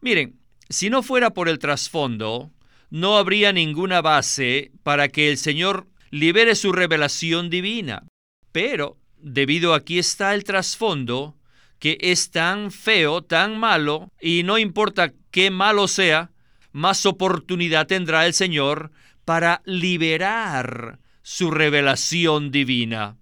Miren, 0.00 0.40
si 0.68 0.90
no 0.90 1.04
fuera 1.04 1.30
por 1.30 1.48
el 1.48 1.60
trasfondo, 1.60 2.50
no 2.90 3.16
habría 3.16 3.52
ninguna 3.52 4.00
base 4.00 4.72
para 4.82 5.06
que 5.06 5.30
el 5.30 5.38
Señor 5.38 5.86
libere 6.10 6.56
su 6.56 6.72
revelación 6.72 7.48
divina. 7.48 8.08
Pero, 8.50 8.98
debido 9.18 9.72
a 9.72 9.76
aquí 9.76 10.00
está 10.00 10.34
el 10.34 10.42
trasfondo, 10.42 11.36
que 11.78 11.96
es 12.00 12.32
tan 12.32 12.72
feo, 12.72 13.22
tan 13.22 13.56
malo, 13.56 14.10
y 14.20 14.42
no 14.42 14.58
importa 14.58 15.12
qué 15.30 15.52
malo 15.52 15.86
sea, 15.86 16.32
más 16.72 17.06
oportunidad 17.06 17.86
tendrá 17.86 18.26
el 18.26 18.34
Señor 18.34 18.90
para 19.30 19.62
liberar 19.64 20.98
su 21.22 21.52
revelación 21.52 22.50
divina. 22.50 23.16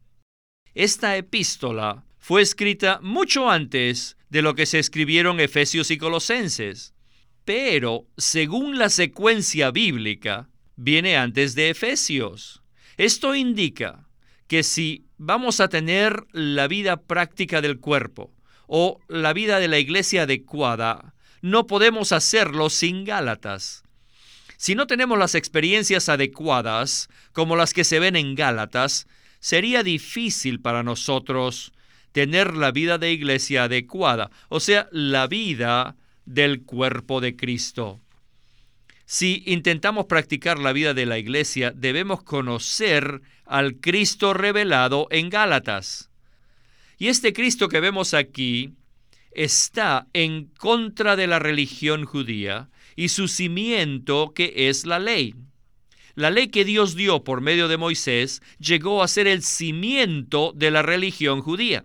Esta 0.72 1.18
epístola 1.18 2.06
fue 2.16 2.40
escrita 2.40 2.98
mucho 3.02 3.50
antes 3.50 4.16
de 4.30 4.40
lo 4.40 4.54
que 4.54 4.64
se 4.64 4.78
escribieron 4.78 5.38
Efesios 5.38 5.90
y 5.90 5.98
Colosenses, 5.98 6.94
pero 7.44 8.06
según 8.16 8.78
la 8.78 8.88
secuencia 8.88 9.70
bíblica, 9.70 10.48
viene 10.76 11.18
antes 11.18 11.54
de 11.54 11.68
Efesios. 11.68 12.62
Esto 12.96 13.34
indica 13.34 14.08
que 14.46 14.62
si 14.62 15.04
vamos 15.18 15.60
a 15.60 15.68
tener 15.68 16.24
la 16.32 16.68
vida 16.68 17.02
práctica 17.02 17.60
del 17.60 17.80
cuerpo 17.80 18.32
o 18.66 18.98
la 19.08 19.34
vida 19.34 19.60
de 19.60 19.68
la 19.68 19.78
iglesia 19.78 20.22
adecuada, 20.22 21.14
no 21.42 21.66
podemos 21.66 22.12
hacerlo 22.12 22.70
sin 22.70 23.04
Gálatas. 23.04 23.84
Si 24.58 24.74
no 24.74 24.88
tenemos 24.88 25.16
las 25.16 25.36
experiencias 25.36 26.08
adecuadas, 26.08 27.08
como 27.32 27.54
las 27.54 27.72
que 27.72 27.84
se 27.84 28.00
ven 28.00 28.16
en 28.16 28.34
Gálatas, 28.34 29.06
sería 29.38 29.84
difícil 29.84 30.60
para 30.60 30.82
nosotros 30.82 31.72
tener 32.10 32.56
la 32.56 32.72
vida 32.72 32.98
de 32.98 33.12
iglesia 33.12 33.64
adecuada, 33.64 34.32
o 34.48 34.58
sea, 34.58 34.88
la 34.90 35.28
vida 35.28 35.94
del 36.26 36.62
cuerpo 36.62 37.20
de 37.20 37.36
Cristo. 37.36 38.00
Si 39.06 39.44
intentamos 39.46 40.06
practicar 40.06 40.58
la 40.58 40.72
vida 40.72 40.92
de 40.92 41.06
la 41.06 41.18
iglesia, 41.18 41.72
debemos 41.74 42.24
conocer 42.24 43.22
al 43.46 43.76
Cristo 43.76 44.34
revelado 44.34 45.06
en 45.12 45.30
Gálatas. 45.30 46.10
Y 46.98 47.06
este 47.06 47.32
Cristo 47.32 47.68
que 47.68 47.78
vemos 47.78 48.12
aquí 48.12 48.74
está 49.30 50.08
en 50.14 50.46
contra 50.46 51.14
de 51.14 51.28
la 51.28 51.38
religión 51.38 52.04
judía 52.04 52.68
y 52.98 53.10
su 53.10 53.28
cimiento 53.28 54.32
que 54.34 54.52
es 54.56 54.84
la 54.84 54.98
ley. 54.98 55.32
La 56.16 56.30
ley 56.30 56.48
que 56.48 56.64
Dios 56.64 56.96
dio 56.96 57.22
por 57.22 57.40
medio 57.40 57.68
de 57.68 57.76
Moisés 57.76 58.42
llegó 58.58 59.04
a 59.04 59.08
ser 59.08 59.28
el 59.28 59.44
cimiento 59.44 60.52
de 60.52 60.72
la 60.72 60.82
religión 60.82 61.40
judía. 61.40 61.84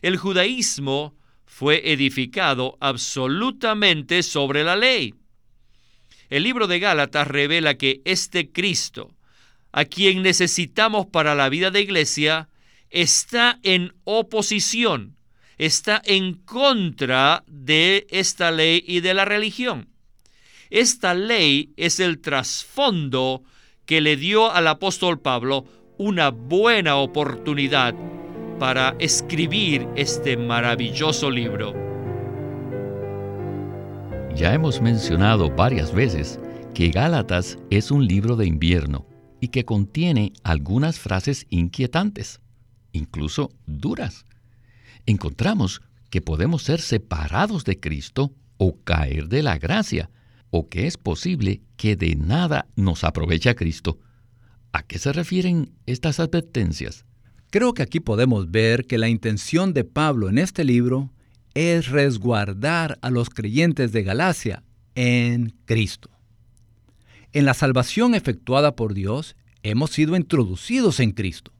El 0.00 0.16
judaísmo 0.16 1.14
fue 1.44 1.92
edificado 1.92 2.78
absolutamente 2.80 4.22
sobre 4.22 4.64
la 4.64 4.74
ley. 4.74 5.12
El 6.30 6.44
libro 6.44 6.66
de 6.66 6.78
Gálatas 6.78 7.28
revela 7.28 7.74
que 7.74 8.00
este 8.06 8.50
Cristo, 8.50 9.14
a 9.70 9.84
quien 9.84 10.22
necesitamos 10.22 11.04
para 11.08 11.34
la 11.34 11.50
vida 11.50 11.70
de 11.70 11.82
iglesia, 11.82 12.48
está 12.88 13.60
en 13.62 13.92
oposición, 14.04 15.14
está 15.58 16.00
en 16.06 16.32
contra 16.32 17.44
de 17.46 18.06
esta 18.08 18.50
ley 18.50 18.82
y 18.86 19.00
de 19.00 19.12
la 19.12 19.26
religión. 19.26 19.88
Esta 20.70 21.14
ley 21.14 21.72
es 21.76 21.98
el 21.98 22.20
trasfondo 22.20 23.42
que 23.86 24.02
le 24.02 24.16
dio 24.16 24.52
al 24.52 24.68
apóstol 24.68 25.18
Pablo 25.20 25.64
una 25.96 26.30
buena 26.30 26.96
oportunidad 26.96 27.94
para 28.58 28.94
escribir 28.98 29.88
este 29.96 30.36
maravilloso 30.36 31.30
libro. 31.30 31.72
Ya 34.36 34.52
hemos 34.52 34.82
mencionado 34.82 35.50
varias 35.50 35.92
veces 35.94 36.38
que 36.74 36.90
Gálatas 36.90 37.58
es 37.70 37.90
un 37.90 38.06
libro 38.06 38.36
de 38.36 38.46
invierno 38.46 39.06
y 39.40 39.48
que 39.48 39.64
contiene 39.64 40.34
algunas 40.42 40.98
frases 40.98 41.46
inquietantes, 41.48 42.40
incluso 42.92 43.50
duras. 43.66 44.26
Encontramos 45.06 45.80
que 46.10 46.20
podemos 46.20 46.62
ser 46.62 46.80
separados 46.80 47.64
de 47.64 47.80
Cristo 47.80 48.32
o 48.58 48.76
caer 48.84 49.28
de 49.28 49.42
la 49.42 49.56
gracia, 49.56 50.10
o 50.50 50.68
que 50.68 50.86
es 50.86 50.96
posible 50.96 51.62
que 51.76 51.96
de 51.96 52.16
nada 52.16 52.66
nos 52.76 53.04
aproveche 53.04 53.50
a 53.50 53.54
Cristo. 53.54 53.98
¿A 54.72 54.82
qué 54.82 54.98
se 54.98 55.12
refieren 55.12 55.72
estas 55.86 56.20
advertencias? 56.20 57.04
Creo 57.50 57.72
que 57.74 57.82
aquí 57.82 58.00
podemos 58.00 58.50
ver 58.50 58.86
que 58.86 58.98
la 58.98 59.08
intención 59.08 59.72
de 59.72 59.84
Pablo 59.84 60.28
en 60.28 60.38
este 60.38 60.64
libro 60.64 61.12
es 61.54 61.88
resguardar 61.88 62.98
a 63.00 63.10
los 63.10 63.30
creyentes 63.30 63.92
de 63.92 64.02
Galacia 64.02 64.62
en 64.94 65.54
Cristo. 65.64 66.10
En 67.32 67.44
la 67.44 67.54
salvación 67.54 68.14
efectuada 68.14 68.76
por 68.76 68.94
Dios, 68.94 69.36
hemos 69.62 69.90
sido 69.90 70.16
introducidos 70.16 71.00
en 71.00 71.12
Cristo 71.12 71.52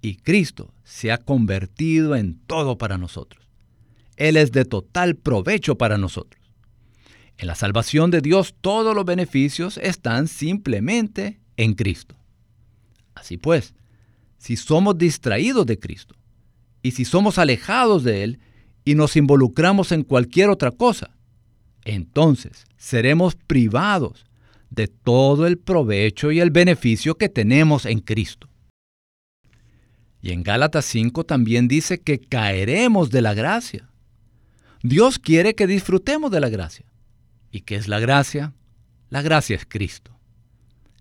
y 0.00 0.16
Cristo 0.16 0.74
se 0.82 1.12
ha 1.12 1.18
convertido 1.18 2.16
en 2.16 2.38
todo 2.46 2.76
para 2.76 2.98
nosotros. 2.98 3.46
Él 4.16 4.36
es 4.36 4.52
de 4.52 4.64
total 4.64 5.16
provecho 5.16 5.78
para 5.78 5.96
nosotros. 5.96 6.41
En 7.38 7.46
la 7.46 7.54
salvación 7.54 8.10
de 8.10 8.20
Dios 8.20 8.54
todos 8.60 8.94
los 8.94 9.04
beneficios 9.04 9.78
están 9.78 10.28
simplemente 10.28 11.40
en 11.56 11.74
Cristo. 11.74 12.14
Así 13.14 13.36
pues, 13.36 13.74
si 14.38 14.56
somos 14.56 14.98
distraídos 14.98 15.66
de 15.66 15.78
Cristo 15.78 16.14
y 16.82 16.92
si 16.92 17.04
somos 17.04 17.38
alejados 17.38 18.04
de 18.04 18.24
Él 18.24 18.40
y 18.84 18.94
nos 18.94 19.16
involucramos 19.16 19.92
en 19.92 20.02
cualquier 20.02 20.50
otra 20.50 20.70
cosa, 20.70 21.10
entonces 21.84 22.64
seremos 22.76 23.34
privados 23.34 24.24
de 24.70 24.88
todo 24.88 25.46
el 25.46 25.58
provecho 25.58 26.32
y 26.32 26.40
el 26.40 26.50
beneficio 26.50 27.16
que 27.16 27.28
tenemos 27.28 27.86
en 27.86 28.00
Cristo. 28.00 28.48
Y 30.22 30.30
en 30.30 30.42
Gálatas 30.42 30.84
5 30.86 31.24
también 31.24 31.68
dice 31.68 32.00
que 32.00 32.20
caeremos 32.20 33.10
de 33.10 33.22
la 33.22 33.34
gracia. 33.34 33.88
Dios 34.82 35.18
quiere 35.18 35.54
que 35.54 35.66
disfrutemos 35.66 36.30
de 36.30 36.40
la 36.40 36.48
gracia. 36.48 36.86
¿Y 37.52 37.60
qué 37.60 37.76
es 37.76 37.86
la 37.86 38.00
gracia? 38.00 38.54
La 39.10 39.20
gracia 39.20 39.54
es 39.54 39.66
Cristo. 39.66 40.18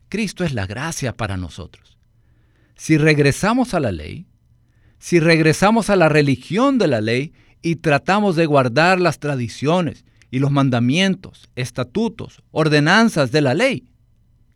Cristo 0.09 0.43
es 0.43 0.53
la 0.53 0.67
gracia 0.67 1.15
para 1.15 1.37
nosotros. 1.37 1.97
Si 2.75 2.97
regresamos 2.97 3.73
a 3.73 3.79
la 3.79 3.93
ley, 3.93 4.27
si 4.99 5.21
regresamos 5.21 5.89
a 5.89 5.95
la 5.95 6.09
religión 6.09 6.77
de 6.77 6.87
la 6.87 6.99
ley 6.99 7.33
y 7.61 7.77
tratamos 7.77 8.35
de 8.35 8.45
guardar 8.45 8.99
las 8.99 9.19
tradiciones 9.19 10.03
y 10.29 10.39
los 10.39 10.51
mandamientos, 10.51 11.49
estatutos, 11.55 12.43
ordenanzas 12.51 13.31
de 13.31 13.41
la 13.41 13.53
ley, 13.53 13.89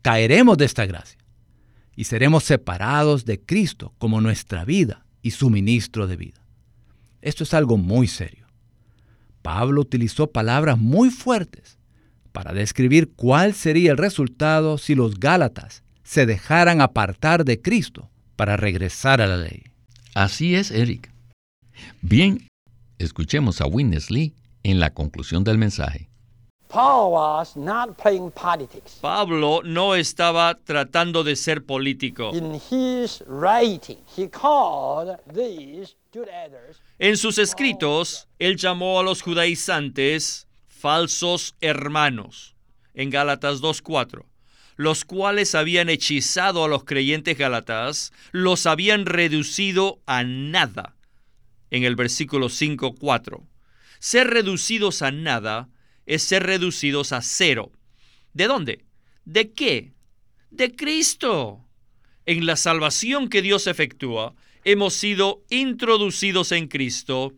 caeremos 0.02 0.58
de 0.58 0.66
esta 0.66 0.84
gracia 0.84 1.18
y 1.96 2.04
seremos 2.04 2.44
separados 2.44 3.24
de 3.24 3.40
Cristo 3.40 3.94
como 3.96 4.20
nuestra 4.20 4.66
vida 4.66 5.06
y 5.22 5.30
suministro 5.30 6.06
de 6.06 6.16
vida. 6.16 6.46
Esto 7.22 7.44
es 7.44 7.54
algo 7.54 7.78
muy 7.78 8.06
serio. 8.06 8.46
Pablo 9.40 9.80
utilizó 9.80 10.30
palabras 10.30 10.76
muy 10.76 11.08
fuertes 11.08 11.75
para 12.36 12.52
describir 12.52 13.14
cuál 13.16 13.54
sería 13.54 13.92
el 13.92 13.96
resultado 13.96 14.76
si 14.76 14.94
los 14.94 15.18
Gálatas 15.18 15.82
se 16.02 16.26
dejaran 16.26 16.82
apartar 16.82 17.46
de 17.46 17.62
Cristo 17.62 18.10
para 18.36 18.58
regresar 18.58 19.22
a 19.22 19.26
la 19.26 19.38
ley. 19.38 19.62
Así 20.14 20.54
es, 20.54 20.70
Eric. 20.70 21.10
Bien, 22.02 22.46
escuchemos 22.98 23.62
a 23.62 23.66
Winnesley 23.66 24.34
en 24.64 24.80
la 24.80 24.92
conclusión 24.92 25.44
del 25.44 25.56
mensaje. 25.56 26.10
Pablo 29.00 29.62
no 29.64 29.94
estaba 29.94 30.58
tratando 30.62 31.24
de 31.24 31.36
ser 31.36 31.64
político. 31.64 32.32
En 36.98 37.16
sus 37.16 37.38
escritos, 37.38 38.28
él 38.38 38.56
llamó 38.58 39.00
a 39.00 39.02
los 39.02 39.22
judaizantes 39.22 40.46
falsos 40.78 41.54
hermanos, 41.60 42.54
en 42.94 43.10
Gálatas 43.10 43.60
2.4, 43.60 44.24
los 44.76 45.04
cuales 45.04 45.54
habían 45.54 45.88
hechizado 45.88 46.64
a 46.64 46.68
los 46.68 46.84
creyentes 46.84 47.38
gálatas, 47.38 48.12
los 48.32 48.66
habían 48.66 49.06
reducido 49.06 50.00
a 50.06 50.22
nada, 50.22 50.94
en 51.70 51.84
el 51.84 51.96
versículo 51.96 52.48
5.4. 52.48 53.42
Ser 53.98 54.28
reducidos 54.28 55.02
a 55.02 55.10
nada 55.10 55.68
es 56.04 56.22
ser 56.22 56.44
reducidos 56.44 57.12
a 57.12 57.22
cero. 57.22 57.72
¿De 58.34 58.46
dónde? 58.46 58.84
¿De 59.24 59.52
qué? 59.52 59.92
De 60.50 60.74
Cristo. 60.76 61.64
En 62.26 62.44
la 62.44 62.56
salvación 62.56 63.28
que 63.28 63.40
Dios 63.40 63.66
efectúa, 63.66 64.34
hemos 64.64 64.94
sido 64.94 65.42
introducidos 65.48 66.52
en 66.52 66.68
Cristo 66.68 67.32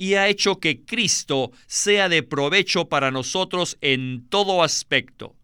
y 0.00 0.14
ha 0.14 0.28
hecho 0.28 0.60
que 0.60 0.82
Cristo 0.82 1.52
sea 1.66 2.08
de 2.08 2.22
provecho 2.22 2.88
para 2.88 3.10
nosotros 3.10 3.76
en 3.82 4.26
todo 4.30 4.62
aspecto. 4.62 5.36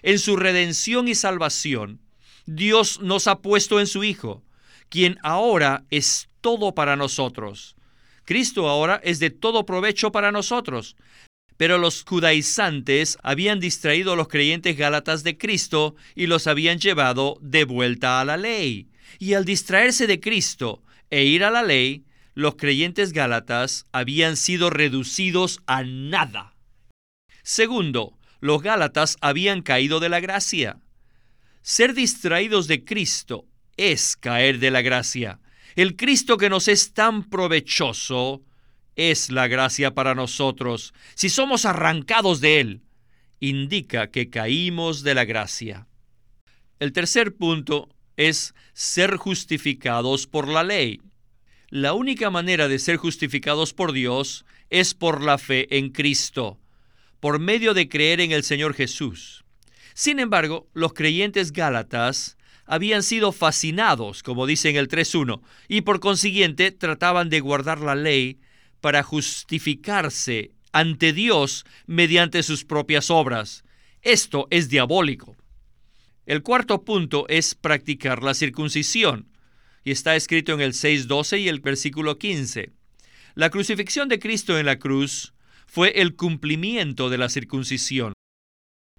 En 0.00 0.20
su 0.20 0.36
redención 0.36 1.08
y 1.08 1.16
salvación, 1.16 1.98
Dios 2.46 3.00
nos 3.00 3.26
ha 3.26 3.40
puesto 3.40 3.80
en 3.80 3.88
su 3.88 4.04
Hijo, 4.04 4.44
quien 4.90 5.18
ahora 5.24 5.86
es 5.90 6.28
todo 6.40 6.72
para 6.72 6.94
nosotros. 6.94 7.74
Cristo 8.24 8.68
ahora 8.68 9.00
es 9.02 9.18
de 9.18 9.30
todo 9.30 9.66
provecho 9.66 10.12
para 10.12 10.30
nosotros. 10.30 10.94
Pero 11.56 11.76
los 11.76 12.04
judaizantes 12.04 13.18
habían 13.24 13.58
distraído 13.58 14.12
a 14.12 14.16
los 14.16 14.28
creyentes 14.28 14.76
gálatas 14.76 15.24
de 15.24 15.36
Cristo 15.36 15.96
y 16.14 16.28
los 16.28 16.46
habían 16.46 16.78
llevado 16.78 17.38
de 17.40 17.64
vuelta 17.64 18.20
a 18.20 18.24
la 18.24 18.36
ley. 18.36 18.86
Y 19.18 19.32
al 19.32 19.44
distraerse 19.44 20.06
de 20.06 20.20
Cristo 20.20 20.84
e 21.10 21.24
ir 21.24 21.42
a 21.42 21.50
la 21.50 21.64
ley, 21.64 22.05
los 22.36 22.56
creyentes 22.56 23.14
gálatas 23.14 23.86
habían 23.92 24.36
sido 24.36 24.68
reducidos 24.68 25.62
a 25.66 25.82
nada. 25.84 26.54
Segundo, 27.42 28.18
los 28.40 28.62
gálatas 28.62 29.16
habían 29.22 29.62
caído 29.62 30.00
de 30.00 30.10
la 30.10 30.20
gracia. 30.20 30.78
Ser 31.62 31.94
distraídos 31.94 32.68
de 32.68 32.84
Cristo 32.84 33.46
es 33.78 34.16
caer 34.16 34.58
de 34.58 34.70
la 34.70 34.82
gracia. 34.82 35.40
El 35.76 35.96
Cristo 35.96 36.36
que 36.36 36.50
nos 36.50 36.68
es 36.68 36.92
tan 36.92 37.24
provechoso 37.24 38.44
es 38.96 39.30
la 39.30 39.48
gracia 39.48 39.94
para 39.94 40.14
nosotros. 40.14 40.92
Si 41.14 41.30
somos 41.30 41.64
arrancados 41.64 42.42
de 42.42 42.60
Él, 42.60 42.82
indica 43.40 44.10
que 44.10 44.28
caímos 44.28 45.02
de 45.02 45.14
la 45.14 45.24
gracia. 45.24 45.86
El 46.80 46.92
tercer 46.92 47.34
punto 47.34 47.88
es 48.18 48.54
ser 48.74 49.16
justificados 49.16 50.26
por 50.26 50.48
la 50.48 50.62
ley. 50.64 51.00
La 51.68 51.94
única 51.94 52.30
manera 52.30 52.68
de 52.68 52.78
ser 52.78 52.96
justificados 52.96 53.72
por 53.72 53.92
Dios 53.92 54.44
es 54.70 54.94
por 54.94 55.20
la 55.20 55.36
fe 55.36 55.78
en 55.78 55.90
Cristo, 55.90 56.60
por 57.18 57.40
medio 57.40 57.74
de 57.74 57.88
creer 57.88 58.20
en 58.20 58.30
el 58.30 58.44
Señor 58.44 58.72
Jesús. 58.74 59.44
Sin 59.92 60.20
embargo, 60.20 60.68
los 60.74 60.92
creyentes 60.92 61.52
gálatas 61.52 62.36
habían 62.66 63.02
sido 63.02 63.32
fascinados, 63.32 64.22
como 64.22 64.46
dice 64.46 64.70
en 64.70 64.76
el 64.76 64.88
3.1, 64.88 65.40
y 65.66 65.80
por 65.80 65.98
consiguiente 65.98 66.70
trataban 66.70 67.30
de 67.30 67.40
guardar 67.40 67.80
la 67.80 67.96
ley 67.96 68.38
para 68.80 69.02
justificarse 69.02 70.52
ante 70.70 71.12
Dios 71.12 71.64
mediante 71.86 72.44
sus 72.44 72.64
propias 72.64 73.10
obras. 73.10 73.64
Esto 74.02 74.46
es 74.50 74.68
diabólico. 74.68 75.36
El 76.26 76.42
cuarto 76.42 76.84
punto 76.84 77.26
es 77.28 77.56
practicar 77.56 78.22
la 78.22 78.34
circuncisión, 78.34 79.28
y 79.86 79.92
está 79.92 80.16
escrito 80.16 80.52
en 80.52 80.60
el 80.60 80.72
6.12 80.72 81.42
y 81.42 81.48
el 81.48 81.60
versículo 81.60 82.18
15. 82.18 82.72
La 83.36 83.50
crucifixión 83.50 84.08
de 84.08 84.18
Cristo 84.18 84.58
en 84.58 84.66
la 84.66 84.80
cruz 84.80 85.32
fue 85.64 86.00
el 86.00 86.16
cumplimiento 86.16 87.08
de 87.08 87.18
la 87.18 87.28
circuncisión. 87.28 88.12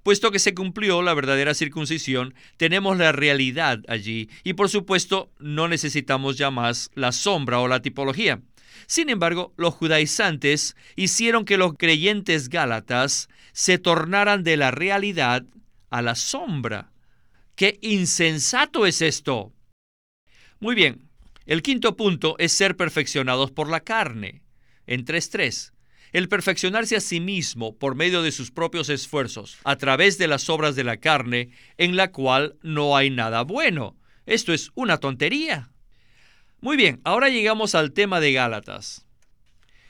Puesto 0.02 0.32
que 0.32 0.40
se 0.40 0.54
cumplió 0.54 1.02
la 1.02 1.14
verdadera 1.14 1.54
circuncisión, 1.54 2.34
tenemos 2.56 2.98
la 2.98 3.12
realidad 3.12 3.80
allí 3.90 4.30
y 4.46 4.54
por 4.54 4.70
supuesto 4.70 5.30
no 5.40 5.68
necesitamos 5.68 6.38
ya 6.38 6.52
más 6.52 6.90
la 6.94 7.12
sombra 7.12 7.60
o 7.60 7.68
la 7.68 7.82
tipología. 7.82 8.42
Sin 8.86 9.10
embargo, 9.10 9.54
los 9.58 9.74
judaizantes 9.74 10.78
hicieron 10.96 11.44
que 11.44 11.58
los 11.58 11.74
creyentes 11.74 12.48
gálatas 12.48 13.28
se 13.52 13.78
tornaran 13.78 14.46
de 14.46 14.56
la 14.56 14.72
realidad 14.72 15.44
a 15.90 16.02
la 16.02 16.16
sombra. 16.16 16.94
¡Qué 17.58 17.78
insensato 17.82 18.86
es 18.86 19.02
esto! 19.02 19.52
Muy 20.60 20.76
bien, 20.76 21.10
el 21.46 21.62
quinto 21.62 21.96
punto 21.96 22.36
es 22.40 22.52
ser 22.52 22.76
perfeccionados 22.76 23.52
por 23.52 23.70
la 23.70 23.82
carne. 23.82 24.42
En 24.86 25.06
3.3. 25.06 25.72
El 26.14 26.30
perfeccionarse 26.30 26.96
a 26.96 27.02
sí 27.02 27.20
mismo 27.20 27.78
por 27.78 27.96
medio 27.96 28.22
de 28.22 28.32
sus 28.32 28.52
propios 28.52 28.90
esfuerzos, 28.90 29.58
a 29.64 29.76
través 29.76 30.18
de 30.18 30.28
las 30.28 30.50
obras 30.50 30.76
de 30.76 30.84
la 30.84 30.98
carne, 30.98 31.52
en 31.78 31.96
la 31.96 32.12
cual 32.12 32.56
no 32.64 32.96
hay 32.96 33.10
nada 33.10 33.44
bueno. 33.44 33.98
Esto 34.26 34.54
es 34.54 34.72
una 34.74 34.98
tontería. 34.98 35.70
Muy 36.60 36.76
bien, 36.76 37.02
ahora 37.04 37.30
llegamos 37.30 37.76
al 37.76 37.92
tema 37.92 38.20
de 38.20 38.34
Gálatas. 38.34 39.06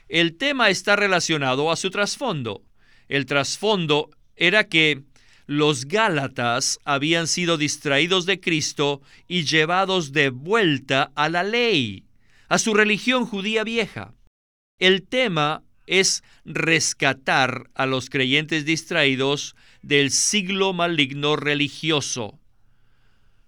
El 0.08 0.36
tema 0.36 0.70
está 0.70 0.96
relacionado 0.96 1.70
a 1.70 1.76
su 1.76 1.90
trasfondo. 1.90 2.62
El 3.08 3.24
trasfondo 3.26 4.10
era 4.36 4.68
que 4.68 5.02
los 5.48 5.86
Gálatas 5.86 6.78
habían 6.84 7.26
sido 7.26 7.56
distraídos 7.56 8.26
de 8.26 8.38
Cristo 8.38 9.00
y 9.26 9.44
llevados 9.44 10.12
de 10.12 10.28
vuelta 10.28 11.10
a 11.14 11.30
la 11.30 11.42
ley, 11.42 12.04
a 12.48 12.58
su 12.58 12.74
religión 12.74 13.24
judía 13.24 13.64
vieja. 13.64 14.12
El 14.78 15.02
tema 15.04 15.62
es 15.86 16.22
rescatar 16.44 17.70
a 17.74 17.86
los 17.86 18.10
creyentes 18.10 18.66
distraídos 18.66 19.56
del 19.80 20.10
siglo 20.10 20.74
maligno 20.74 21.34
religioso. 21.34 22.38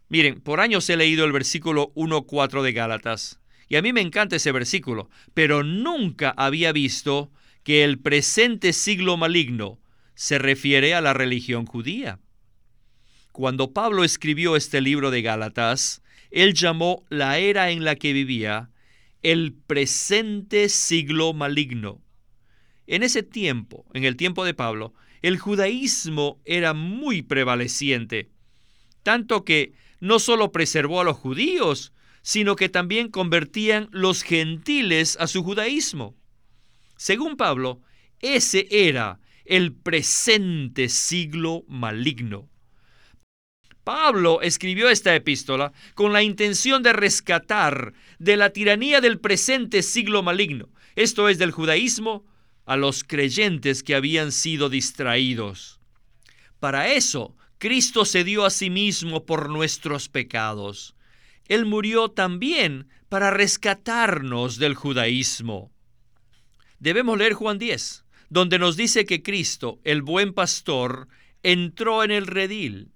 Miren, 0.08 0.40
por 0.40 0.60
años 0.60 0.88
he 0.88 0.96
leído 0.96 1.26
el 1.26 1.32
versículo 1.32 1.92
1.4 1.96 2.62
de 2.62 2.72
Gálatas. 2.72 3.40
Y 3.68 3.76
a 3.76 3.82
mí 3.82 3.92
me 3.92 4.00
encanta 4.00 4.36
ese 4.36 4.52
versículo, 4.52 5.10
pero 5.34 5.62
nunca 5.62 6.32
había 6.34 6.72
visto 6.72 7.30
que 7.62 7.84
el 7.84 7.98
presente 7.98 8.72
siglo 8.72 9.18
maligno 9.18 9.79
se 10.20 10.38
refiere 10.38 10.92
a 10.92 11.00
la 11.00 11.14
religión 11.14 11.64
judía. 11.64 12.18
Cuando 13.32 13.72
Pablo 13.72 14.04
escribió 14.04 14.54
este 14.54 14.82
libro 14.82 15.10
de 15.10 15.22
Gálatas, 15.22 16.02
él 16.30 16.52
llamó 16.52 17.06
la 17.08 17.38
era 17.38 17.70
en 17.70 17.84
la 17.84 17.96
que 17.96 18.12
vivía 18.12 18.68
el 19.22 19.54
presente 19.54 20.68
siglo 20.68 21.32
maligno. 21.32 22.02
En 22.86 23.02
ese 23.02 23.22
tiempo, 23.22 23.86
en 23.94 24.04
el 24.04 24.18
tiempo 24.18 24.44
de 24.44 24.52
Pablo, 24.52 24.92
el 25.22 25.38
judaísmo 25.38 26.38
era 26.44 26.74
muy 26.74 27.22
prevaleciente, 27.22 28.28
tanto 29.02 29.46
que 29.46 29.72
no 30.00 30.18
solo 30.18 30.52
preservó 30.52 31.00
a 31.00 31.04
los 31.04 31.16
judíos, 31.16 31.94
sino 32.20 32.56
que 32.56 32.68
también 32.68 33.08
convertían 33.08 33.88
los 33.90 34.22
gentiles 34.22 35.16
a 35.18 35.26
su 35.26 35.42
judaísmo. 35.42 36.14
Según 36.98 37.38
Pablo, 37.38 37.80
ese 38.20 38.68
era 38.70 39.18
el 39.44 39.72
presente 39.72 40.88
siglo 40.88 41.64
maligno. 41.68 42.48
Pablo 43.84 44.42
escribió 44.42 44.88
esta 44.88 45.14
epístola 45.14 45.72
con 45.94 46.12
la 46.12 46.22
intención 46.22 46.82
de 46.82 46.92
rescatar 46.92 47.94
de 48.18 48.36
la 48.36 48.50
tiranía 48.50 49.00
del 49.00 49.18
presente 49.18 49.82
siglo 49.82 50.22
maligno, 50.22 50.68
esto 50.96 51.28
es 51.28 51.38
del 51.38 51.50
judaísmo, 51.50 52.24
a 52.66 52.76
los 52.76 53.04
creyentes 53.04 53.82
que 53.82 53.94
habían 53.94 54.32
sido 54.32 54.68
distraídos. 54.68 55.80
Para 56.60 56.92
eso, 56.92 57.36
Cristo 57.58 58.04
se 58.04 58.22
dio 58.22 58.44
a 58.44 58.50
sí 58.50 58.70
mismo 58.70 59.26
por 59.26 59.48
nuestros 59.48 60.08
pecados. 60.08 60.94
Él 61.48 61.66
murió 61.66 62.10
también 62.10 62.86
para 63.08 63.30
rescatarnos 63.30 64.58
del 64.58 64.74
judaísmo. 64.74 65.72
Debemos 66.78 67.18
leer 67.18 67.32
Juan 67.32 67.58
10, 67.58 68.04
donde 68.30 68.58
nos 68.58 68.76
dice 68.76 69.04
que 69.04 69.22
Cristo, 69.22 69.80
el 69.84 70.02
buen 70.02 70.32
pastor, 70.32 71.08
entró 71.42 72.04
en 72.04 72.10
el 72.10 72.26
redil 72.26 72.92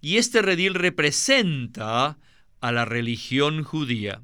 y 0.00 0.16
este 0.16 0.40
redil 0.40 0.74
representa 0.74 2.18
a 2.60 2.72
la 2.72 2.84
religión 2.84 3.64
judía. 3.64 4.22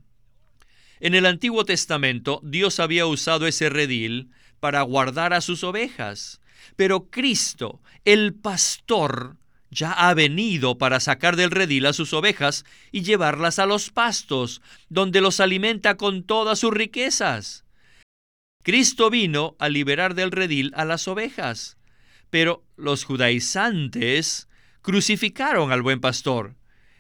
En 1.01 1.15
el 1.15 1.27
Antiguo 1.27 1.65
Testamento 1.65 2.41
Dios 2.43 2.81
había 2.81 3.07
usado 3.07 3.47
ese 3.47 3.69
redil 3.69 4.31
para 4.61 4.83
guardar 4.83 5.35
a 5.35 5.41
sus 5.41 5.65
ovejas, 5.65 6.41
pero 6.77 7.11
Cristo, 7.11 7.83
el 8.05 8.35
pastor, 8.35 9.37
ya 9.71 9.91
ha 9.91 10.15
venido 10.15 10.79
para 10.79 11.01
sacar 11.01 11.35
del 11.35 11.51
redil 11.51 11.87
a 11.87 11.93
sus 11.93 12.13
ovejas 12.13 12.65
y 12.93 13.03
llevarlas 13.03 13.59
a 13.59 13.67
los 13.67 13.91
pastos, 13.91 14.63
donde 14.89 15.21
los 15.21 15.41
alimenta 15.41 15.97
con 15.97 16.23
todas 16.23 16.61
sus 16.61 16.73
riquezas. 16.73 17.64
Cristo 18.65 19.11
vino 19.11 19.57
a 19.59 19.69
liberar 19.69 20.15
del 20.15 20.31
redil 20.31 20.73
a 20.75 20.87
las 20.87 21.07
ovejas, 21.07 21.77
pero 22.31 22.65
los 22.79 23.05
judaizantes 23.05 24.49
crucificaron 24.81 25.71
al 25.71 25.83
buen 25.83 26.01
pastor, 26.01 26.55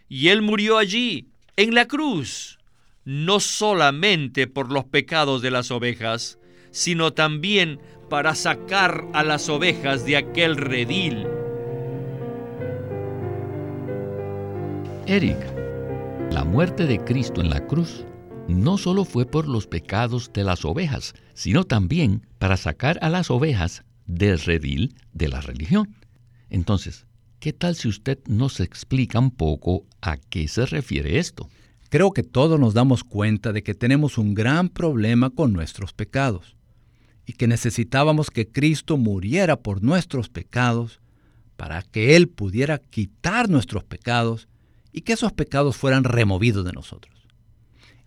y 0.06 0.28
él 0.28 0.42
murió 0.42 0.76
allí, 0.76 1.30
en 1.56 1.74
la 1.74 1.88
cruz, 1.88 2.58
no 3.06 3.40
solamente 3.40 4.46
por 4.46 4.70
los 4.70 4.84
pecados 4.84 5.40
de 5.40 5.50
las 5.50 5.70
ovejas, 5.70 6.38
sino 6.70 7.14
también 7.14 7.80
para 8.10 8.34
sacar 8.34 9.06
a 9.14 9.24
las 9.24 9.48
ovejas 9.48 10.04
de 10.04 10.18
aquel 10.18 10.58
redil. 10.58 11.26
Eric, 15.06 15.38
la 16.30 16.44
muerte 16.44 16.84
de 16.84 16.98
Cristo 16.98 17.40
en 17.40 17.48
la 17.48 17.66
cruz 17.66 18.04
no 18.48 18.78
solo 18.78 19.04
fue 19.04 19.26
por 19.26 19.48
los 19.48 19.66
pecados 19.66 20.30
de 20.32 20.44
las 20.44 20.64
ovejas, 20.64 21.14
sino 21.34 21.64
también 21.64 22.26
para 22.38 22.56
sacar 22.56 22.98
a 23.02 23.08
las 23.08 23.30
ovejas 23.30 23.84
del 24.06 24.38
redil 24.40 24.94
de 25.12 25.28
la 25.28 25.40
religión. 25.40 25.94
Entonces, 26.50 27.06
¿Qué 27.44 27.52
tal 27.52 27.76
si 27.76 27.88
usted 27.88 28.20
nos 28.26 28.58
explica 28.58 29.18
un 29.18 29.30
poco 29.30 29.84
a 30.00 30.16
qué 30.16 30.48
se 30.48 30.64
refiere 30.64 31.18
esto? 31.18 31.50
Creo 31.90 32.12
que 32.12 32.22
todos 32.22 32.58
nos 32.58 32.72
damos 32.72 33.04
cuenta 33.04 33.52
de 33.52 33.62
que 33.62 33.74
tenemos 33.74 34.16
un 34.16 34.32
gran 34.32 34.70
problema 34.70 35.28
con 35.28 35.52
nuestros 35.52 35.92
pecados 35.92 36.56
y 37.26 37.34
que 37.34 37.46
necesitábamos 37.46 38.30
que 38.30 38.48
Cristo 38.48 38.96
muriera 38.96 39.56
por 39.56 39.82
nuestros 39.82 40.30
pecados 40.30 41.00
para 41.58 41.82
que 41.82 42.16
Él 42.16 42.30
pudiera 42.30 42.78
quitar 42.78 43.50
nuestros 43.50 43.84
pecados 43.84 44.48
y 44.90 45.02
que 45.02 45.12
esos 45.12 45.34
pecados 45.34 45.76
fueran 45.76 46.04
removidos 46.04 46.64
de 46.64 46.72
nosotros. 46.72 47.23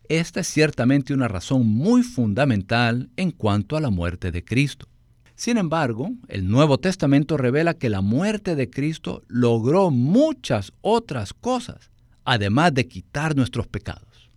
Esta 0.10 0.40
es 0.40 0.48
ciertamente 0.48 1.14
una 1.14 1.28
razón 1.28 1.68
muy 1.68 2.02
fundamental 2.02 3.10
en 3.18 3.32
cuanto 3.32 3.76
a 3.76 3.82
la 3.82 3.90
muerte 3.90 4.32
de 4.32 4.44
Cristo. 4.44 4.88
Sin 5.36 5.58
embargo, 5.58 6.12
el 6.30 6.48
Nuevo 6.48 6.78
Testamento 6.78 7.36
revela 7.36 7.74
que 7.74 7.90
la 7.90 8.00
muerte 8.00 8.56
de 8.56 8.70
Cristo 8.70 9.24
logró 9.28 9.92
muchas 9.92 10.72
otras 10.82 11.34
cosas, 11.34 11.92
además 12.24 12.74
de 12.74 12.88
quitar 12.88 13.36
nuestros 13.36 13.68
pecados. 13.68 14.32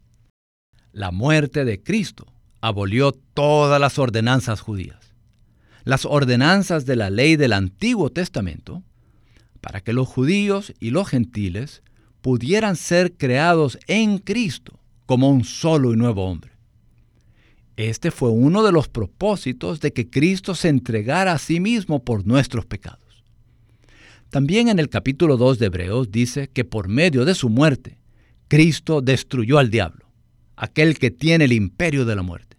La 0.92 1.12
muerte 1.12 1.64
de 1.64 1.80
Cristo 1.80 2.26
abolió 2.60 3.12
todas 3.12 3.80
las 3.80 3.96
ordenanzas 3.98 4.60
judías, 4.60 5.14
las 5.84 6.04
ordenanzas 6.04 6.84
de 6.84 6.96
la 6.96 7.10
ley 7.10 7.36
del 7.36 7.52
Antiguo 7.52 8.10
Testamento, 8.10 8.82
para 9.60 9.80
que 9.80 9.92
los 9.92 10.08
judíos 10.08 10.74
y 10.80 10.90
los 10.90 11.08
gentiles 11.08 11.82
pudieran 12.22 12.74
ser 12.74 13.12
creados 13.12 13.78
en 13.86 14.18
Cristo 14.18 14.79
como 15.10 15.28
un 15.28 15.42
solo 15.42 15.92
y 15.92 15.96
nuevo 15.96 16.24
hombre. 16.24 16.52
Este 17.76 18.12
fue 18.12 18.30
uno 18.30 18.62
de 18.62 18.70
los 18.70 18.86
propósitos 18.86 19.80
de 19.80 19.92
que 19.92 20.08
Cristo 20.08 20.54
se 20.54 20.68
entregara 20.68 21.32
a 21.32 21.38
sí 21.38 21.58
mismo 21.58 22.04
por 22.04 22.24
nuestros 22.24 22.64
pecados. 22.64 23.24
También 24.28 24.68
en 24.68 24.78
el 24.78 24.88
capítulo 24.88 25.36
2 25.36 25.58
de 25.58 25.66
Hebreos 25.66 26.12
dice 26.12 26.48
que 26.48 26.64
por 26.64 26.86
medio 26.86 27.24
de 27.24 27.34
su 27.34 27.48
muerte, 27.48 27.98
Cristo 28.46 29.00
destruyó 29.00 29.58
al 29.58 29.70
diablo, 29.70 30.06
aquel 30.54 30.96
que 30.96 31.10
tiene 31.10 31.46
el 31.46 31.54
imperio 31.54 32.04
de 32.04 32.14
la 32.14 32.22
muerte. 32.22 32.56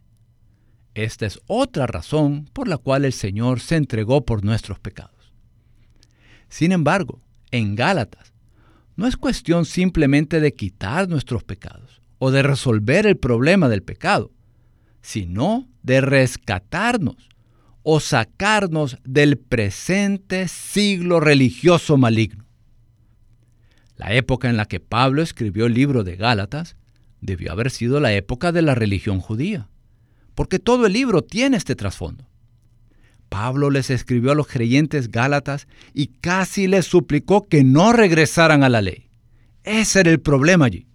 Esta 0.94 1.28
es 1.28 1.40
otra 1.48 1.88
razón 1.88 2.50
por 2.52 2.68
la 2.68 2.78
cual 2.78 3.06
el 3.06 3.14
Señor 3.14 3.62
se 3.62 3.78
entregó 3.78 4.26
por 4.26 4.44
nuestros 4.44 4.78
pecados. 4.78 5.32
Sin 6.50 6.74
embargo, 6.74 7.22
en 7.52 7.76
Gálatas, 7.78 8.34
no 8.98 9.08
es 9.08 9.16
cuestión 9.16 9.64
simplemente 9.64 10.42
de 10.42 10.54
quitar 10.54 11.08
nuestros 11.08 11.46
pecados 11.46 12.01
o 12.24 12.30
de 12.30 12.44
resolver 12.44 13.08
el 13.08 13.18
problema 13.18 13.68
del 13.68 13.82
pecado 13.82 14.32
sino 15.02 15.68
de 15.84 16.02
rescatarnos 16.02 17.30
o 17.84 18.00
sacarnos 18.00 19.00
del 19.04 19.38
presente 19.38 20.48
siglo 20.48 21.20
religioso 21.20 21.98
maligno. 21.98 22.46
La 23.98 24.14
época 24.14 24.50
en 24.50 24.58
la 24.58 24.66
que 24.66 24.80
Pablo 24.80 25.22
escribió 25.22 25.66
el 25.66 25.74
libro 25.74 26.04
de 26.04 26.16
Gálatas 26.16 26.76
debió 27.22 27.52
haber 27.52 27.72
sido 27.72 28.00
la 28.00 28.14
época 28.14 28.52
de 28.52 28.62
la 28.62 28.76
religión 28.76 29.20
judía, 29.20 29.68
porque 30.36 30.60
todo 30.60 30.86
el 30.86 30.94
libro 30.94 31.24
tiene 31.24 31.58
este 31.58 31.76
trasfondo. 31.76 32.28
Pablo 33.30 33.70
les 33.70 33.90
escribió 33.90 34.32
a 34.32 34.36
los 34.36 34.48
creyentes 34.48 35.10
gálatas 35.10 35.68
y 35.94 36.08
casi 36.08 36.68
les 36.68 36.86
suplicó 36.86 37.48
que 37.48 37.64
no 37.64 37.94
regresaran 37.94 38.64
a 38.64 38.70
la 38.70 38.82
ley. 38.82 39.10
Ese 39.64 40.02
era 40.02 40.12
el 40.12 40.20
problema 40.20 40.66
allí. 40.66 40.91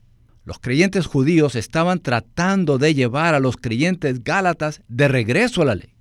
Los 0.47 0.61
creyentes 0.61 1.07
judíos 1.07 1.57
estaban 1.57 1.99
tratando 1.99 2.79
de 2.79 2.95
llevar 2.95 3.35
a 3.35 3.41
los 3.41 3.57
creyentes 3.57 4.23
gálatas 4.23 4.81
de 4.87 5.09
regreso 5.09 5.61
a 5.61 5.65
la 5.65 5.75
ley. 5.75 5.93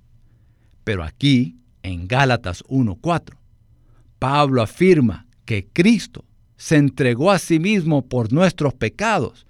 Pero 0.84 1.02
aquí, 1.02 1.56
en 1.82 2.06
Gálatas 2.06 2.62
1.4, 2.68 3.36
Pablo 4.20 4.62
afirma 4.62 5.26
que 5.44 5.66
Cristo 5.72 6.24
se 6.56 6.76
entregó 6.76 7.32
a 7.32 7.40
sí 7.40 7.58
mismo 7.58 8.06
por 8.06 8.32
nuestros 8.32 8.72
pecados 8.72 9.48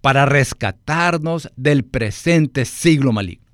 para 0.00 0.24
rescatarnos 0.24 1.50
del 1.56 1.84
presente 1.84 2.64
siglo 2.64 3.12
maligno. 3.12 3.46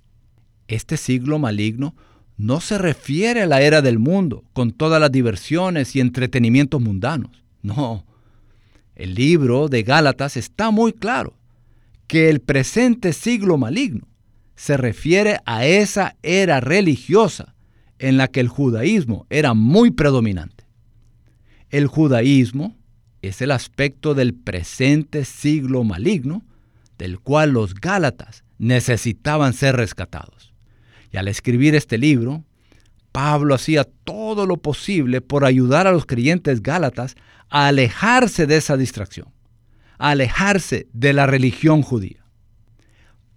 Este 0.68 0.96
siglo 0.96 1.40
maligno 1.40 1.96
no 2.36 2.60
se 2.60 2.78
refiere 2.78 3.42
a 3.42 3.46
la 3.46 3.60
era 3.60 3.82
del 3.82 3.98
mundo, 3.98 4.44
con 4.52 4.70
todas 4.70 5.00
las 5.00 5.10
diversiones 5.10 5.96
y 5.96 6.00
entretenimientos 6.00 6.80
mundanos. 6.80 7.42
No, 7.62 8.06
el 8.96 9.14
libro 9.14 9.68
de 9.68 9.82
Gálatas 9.82 10.36
está 10.36 10.70
muy 10.70 10.92
claro 10.92 11.34
que 12.06 12.28
el 12.30 12.40
presente 12.40 13.12
siglo 13.12 13.58
maligno 13.58 14.08
se 14.56 14.76
refiere 14.76 15.38
a 15.44 15.66
esa 15.66 16.16
era 16.22 16.60
religiosa 16.60 17.54
en 17.98 18.16
la 18.16 18.28
que 18.28 18.40
el 18.40 18.48
judaísmo 18.48 19.26
era 19.28 19.54
muy 19.54 19.90
predominante. 19.90 20.64
El 21.70 21.86
judaísmo 21.86 22.74
es 23.20 23.42
el 23.42 23.50
aspecto 23.50 24.14
del 24.14 24.34
presente 24.34 25.24
siglo 25.24 25.84
maligno 25.84 26.42
del 26.96 27.20
cual 27.20 27.50
los 27.50 27.74
Gálatas 27.74 28.44
necesitaban 28.58 29.52
ser 29.52 29.76
rescatados. 29.76 30.54
Y 31.12 31.18
al 31.18 31.28
escribir 31.28 31.74
este 31.74 31.98
libro, 31.98 32.44
Pablo 33.16 33.54
hacía 33.54 33.84
todo 33.84 34.44
lo 34.44 34.58
posible 34.58 35.22
por 35.22 35.46
ayudar 35.46 35.86
a 35.86 35.90
los 35.90 36.04
creyentes 36.04 36.62
Gálatas 36.62 37.16
a 37.48 37.68
alejarse 37.68 38.46
de 38.46 38.58
esa 38.58 38.76
distracción, 38.76 39.28
a 39.96 40.10
alejarse 40.10 40.86
de 40.92 41.14
la 41.14 41.24
religión 41.24 41.80
judía. 41.80 42.26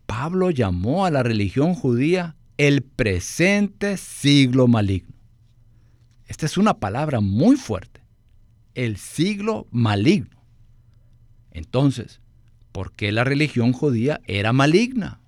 Pablo 0.05 0.51
llamó 0.51 1.05
a 1.05 1.11
la 1.11 1.23
religión 1.23 1.75
judía 1.75 2.35
el 2.57 2.81
presente 2.81 3.95
siglo 3.95 4.67
maligno. 4.67 5.15
Esta 6.27 6.45
es 6.45 6.57
una 6.57 6.73
palabra 6.73 7.21
muy 7.21 7.55
fuerte. 7.55 8.01
El 8.75 8.97
siglo 8.97 9.65
maligno. 9.71 10.43
Entonces, 11.51 12.19
¿por 12.73 12.91
qué 12.91 13.13
la 13.13 13.23
religión 13.23 13.71
judía 13.71 14.19
era 14.25 14.51
maligna? 14.51 15.21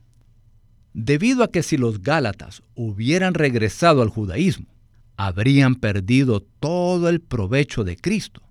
Debido 0.93 1.43
a 1.43 1.51
que 1.51 1.63
si 1.63 1.77
los 1.77 2.01
Gálatas 2.01 2.63
hubieran 2.75 3.33
regresado 3.33 4.01
al 4.01 4.09
judaísmo, 4.09 4.67
habrían 5.15 5.75
perdido 5.75 6.41
todo 6.41 7.07
el 7.07 7.21
provecho 7.21 7.83
de 7.83 7.95
Cristo 7.95 8.41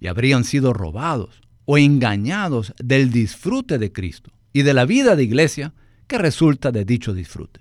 y 0.00 0.06
habrían 0.06 0.44
sido 0.44 0.72
robados 0.72 1.40
o 1.64 1.78
engañados 1.78 2.74
del 2.78 3.10
disfrute 3.10 3.78
de 3.78 3.92
Cristo 3.92 4.32
y 4.52 4.62
de 4.62 4.74
la 4.74 4.84
vida 4.84 5.16
de 5.16 5.24
iglesia 5.24 5.74
que 6.06 6.18
resulta 6.18 6.70
de 6.72 6.84
dicho 6.84 7.14
disfrute. 7.14 7.60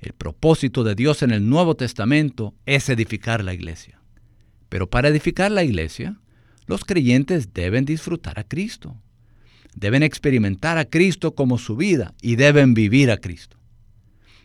El 0.00 0.14
propósito 0.14 0.82
de 0.82 0.94
Dios 0.94 1.22
en 1.22 1.30
el 1.30 1.48
Nuevo 1.48 1.76
Testamento 1.76 2.54
es 2.66 2.88
edificar 2.88 3.44
la 3.44 3.54
iglesia. 3.54 4.00
Pero 4.68 4.88
para 4.88 5.08
edificar 5.08 5.50
la 5.50 5.62
iglesia, 5.62 6.18
los 6.66 6.84
creyentes 6.84 7.52
deben 7.52 7.84
disfrutar 7.84 8.38
a 8.38 8.44
Cristo. 8.44 8.96
Deben 9.74 10.02
experimentar 10.02 10.78
a 10.78 10.84
Cristo 10.84 11.34
como 11.34 11.58
su 11.58 11.76
vida 11.76 12.14
y 12.20 12.36
deben 12.36 12.74
vivir 12.74 13.10
a 13.10 13.18
Cristo. 13.18 13.56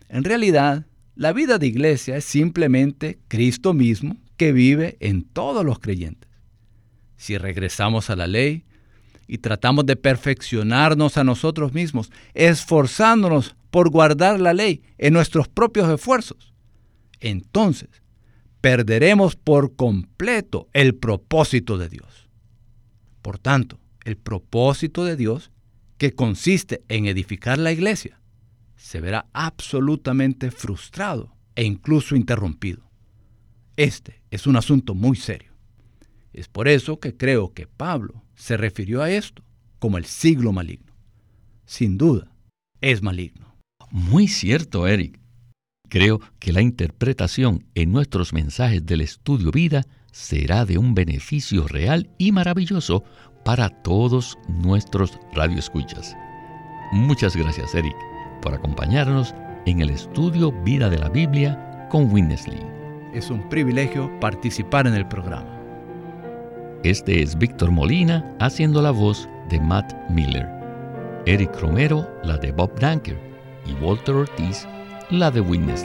En 0.08 0.24
realidad, 0.24 0.86
la 1.14 1.32
vida 1.32 1.58
de 1.58 1.66
iglesia 1.66 2.16
es 2.16 2.24
simplemente 2.24 3.18
Cristo 3.28 3.72
mismo 3.72 4.16
que 4.36 4.52
vive 4.52 4.96
en 5.00 5.22
todos 5.24 5.64
los 5.64 5.78
creyentes. 5.78 6.30
Si 7.16 7.38
regresamos 7.38 8.10
a 8.10 8.16
la 8.16 8.26
ley 8.26 8.64
y 9.26 9.38
tratamos 9.38 9.86
de 9.86 9.96
perfeccionarnos 9.96 11.16
a 11.16 11.24
nosotros 11.24 11.72
mismos, 11.72 12.10
esforzándonos 12.34 13.56
por 13.70 13.90
guardar 13.90 14.38
la 14.40 14.52
ley 14.52 14.82
en 14.98 15.14
nuestros 15.14 15.48
propios 15.48 15.90
esfuerzos, 15.90 16.52
entonces 17.20 17.88
perderemos 18.60 19.36
por 19.36 19.74
completo 19.74 20.68
el 20.72 20.94
propósito 20.94 21.78
de 21.78 21.88
Dios. 21.88 22.28
Por 23.22 23.38
tanto, 23.38 23.78
el 24.06 24.16
propósito 24.16 25.04
de 25.04 25.16
Dios, 25.16 25.50
que 25.98 26.12
consiste 26.12 26.84
en 26.88 27.06
edificar 27.06 27.58
la 27.58 27.72
iglesia, 27.72 28.20
se 28.76 29.00
verá 29.00 29.26
absolutamente 29.32 30.52
frustrado 30.52 31.34
e 31.56 31.64
incluso 31.64 32.14
interrumpido. 32.14 32.88
Este 33.76 34.22
es 34.30 34.46
un 34.46 34.54
asunto 34.54 34.94
muy 34.94 35.16
serio. 35.16 35.52
Es 36.32 36.46
por 36.46 36.68
eso 36.68 37.00
que 37.00 37.16
creo 37.16 37.52
que 37.52 37.66
Pablo 37.66 38.22
se 38.36 38.56
refirió 38.56 39.02
a 39.02 39.10
esto 39.10 39.42
como 39.80 39.98
el 39.98 40.04
siglo 40.04 40.52
maligno. 40.52 40.94
Sin 41.64 41.98
duda, 41.98 42.30
es 42.80 43.02
maligno. 43.02 43.56
Muy 43.90 44.28
cierto, 44.28 44.86
Eric. 44.86 45.18
Creo 45.88 46.20
que 46.38 46.52
la 46.52 46.62
interpretación 46.62 47.64
en 47.74 47.90
nuestros 47.90 48.32
mensajes 48.32 48.86
del 48.86 49.00
estudio 49.00 49.50
vida 49.50 49.84
será 50.12 50.64
de 50.64 50.78
un 50.78 50.94
beneficio 50.94 51.66
real 51.66 52.08
y 52.18 52.30
maravilloso 52.30 53.04
para 53.46 53.70
todos 53.70 54.36
nuestros 54.48 55.20
radioescuchas. 55.32 56.16
Muchas 56.90 57.36
gracias, 57.36 57.74
Eric, 57.76 57.94
por 58.42 58.52
acompañarnos 58.52 59.34
en 59.66 59.80
el 59.80 59.90
estudio 59.90 60.50
Vida 60.64 60.90
de 60.90 60.98
la 60.98 61.08
Biblia 61.08 61.86
con 61.88 62.12
Winnesley. 62.12 62.60
Es 63.14 63.30
un 63.30 63.48
privilegio 63.48 64.10
participar 64.18 64.88
en 64.88 64.94
el 64.94 65.06
programa. 65.06 65.48
Este 66.82 67.22
es 67.22 67.38
Víctor 67.38 67.70
Molina 67.70 68.36
haciendo 68.40 68.82
la 68.82 68.90
voz 68.90 69.28
de 69.48 69.60
Matt 69.60 69.94
Miller. 70.10 70.50
Eric 71.24 71.60
Romero, 71.60 72.06
la 72.24 72.36
de 72.38 72.50
Bob 72.50 72.76
Danker 72.80 73.18
y 73.64 73.72
Walter 73.84 74.16
Ortiz 74.16 74.66
la 75.10 75.30
de 75.30 75.40
Witness 75.40 75.84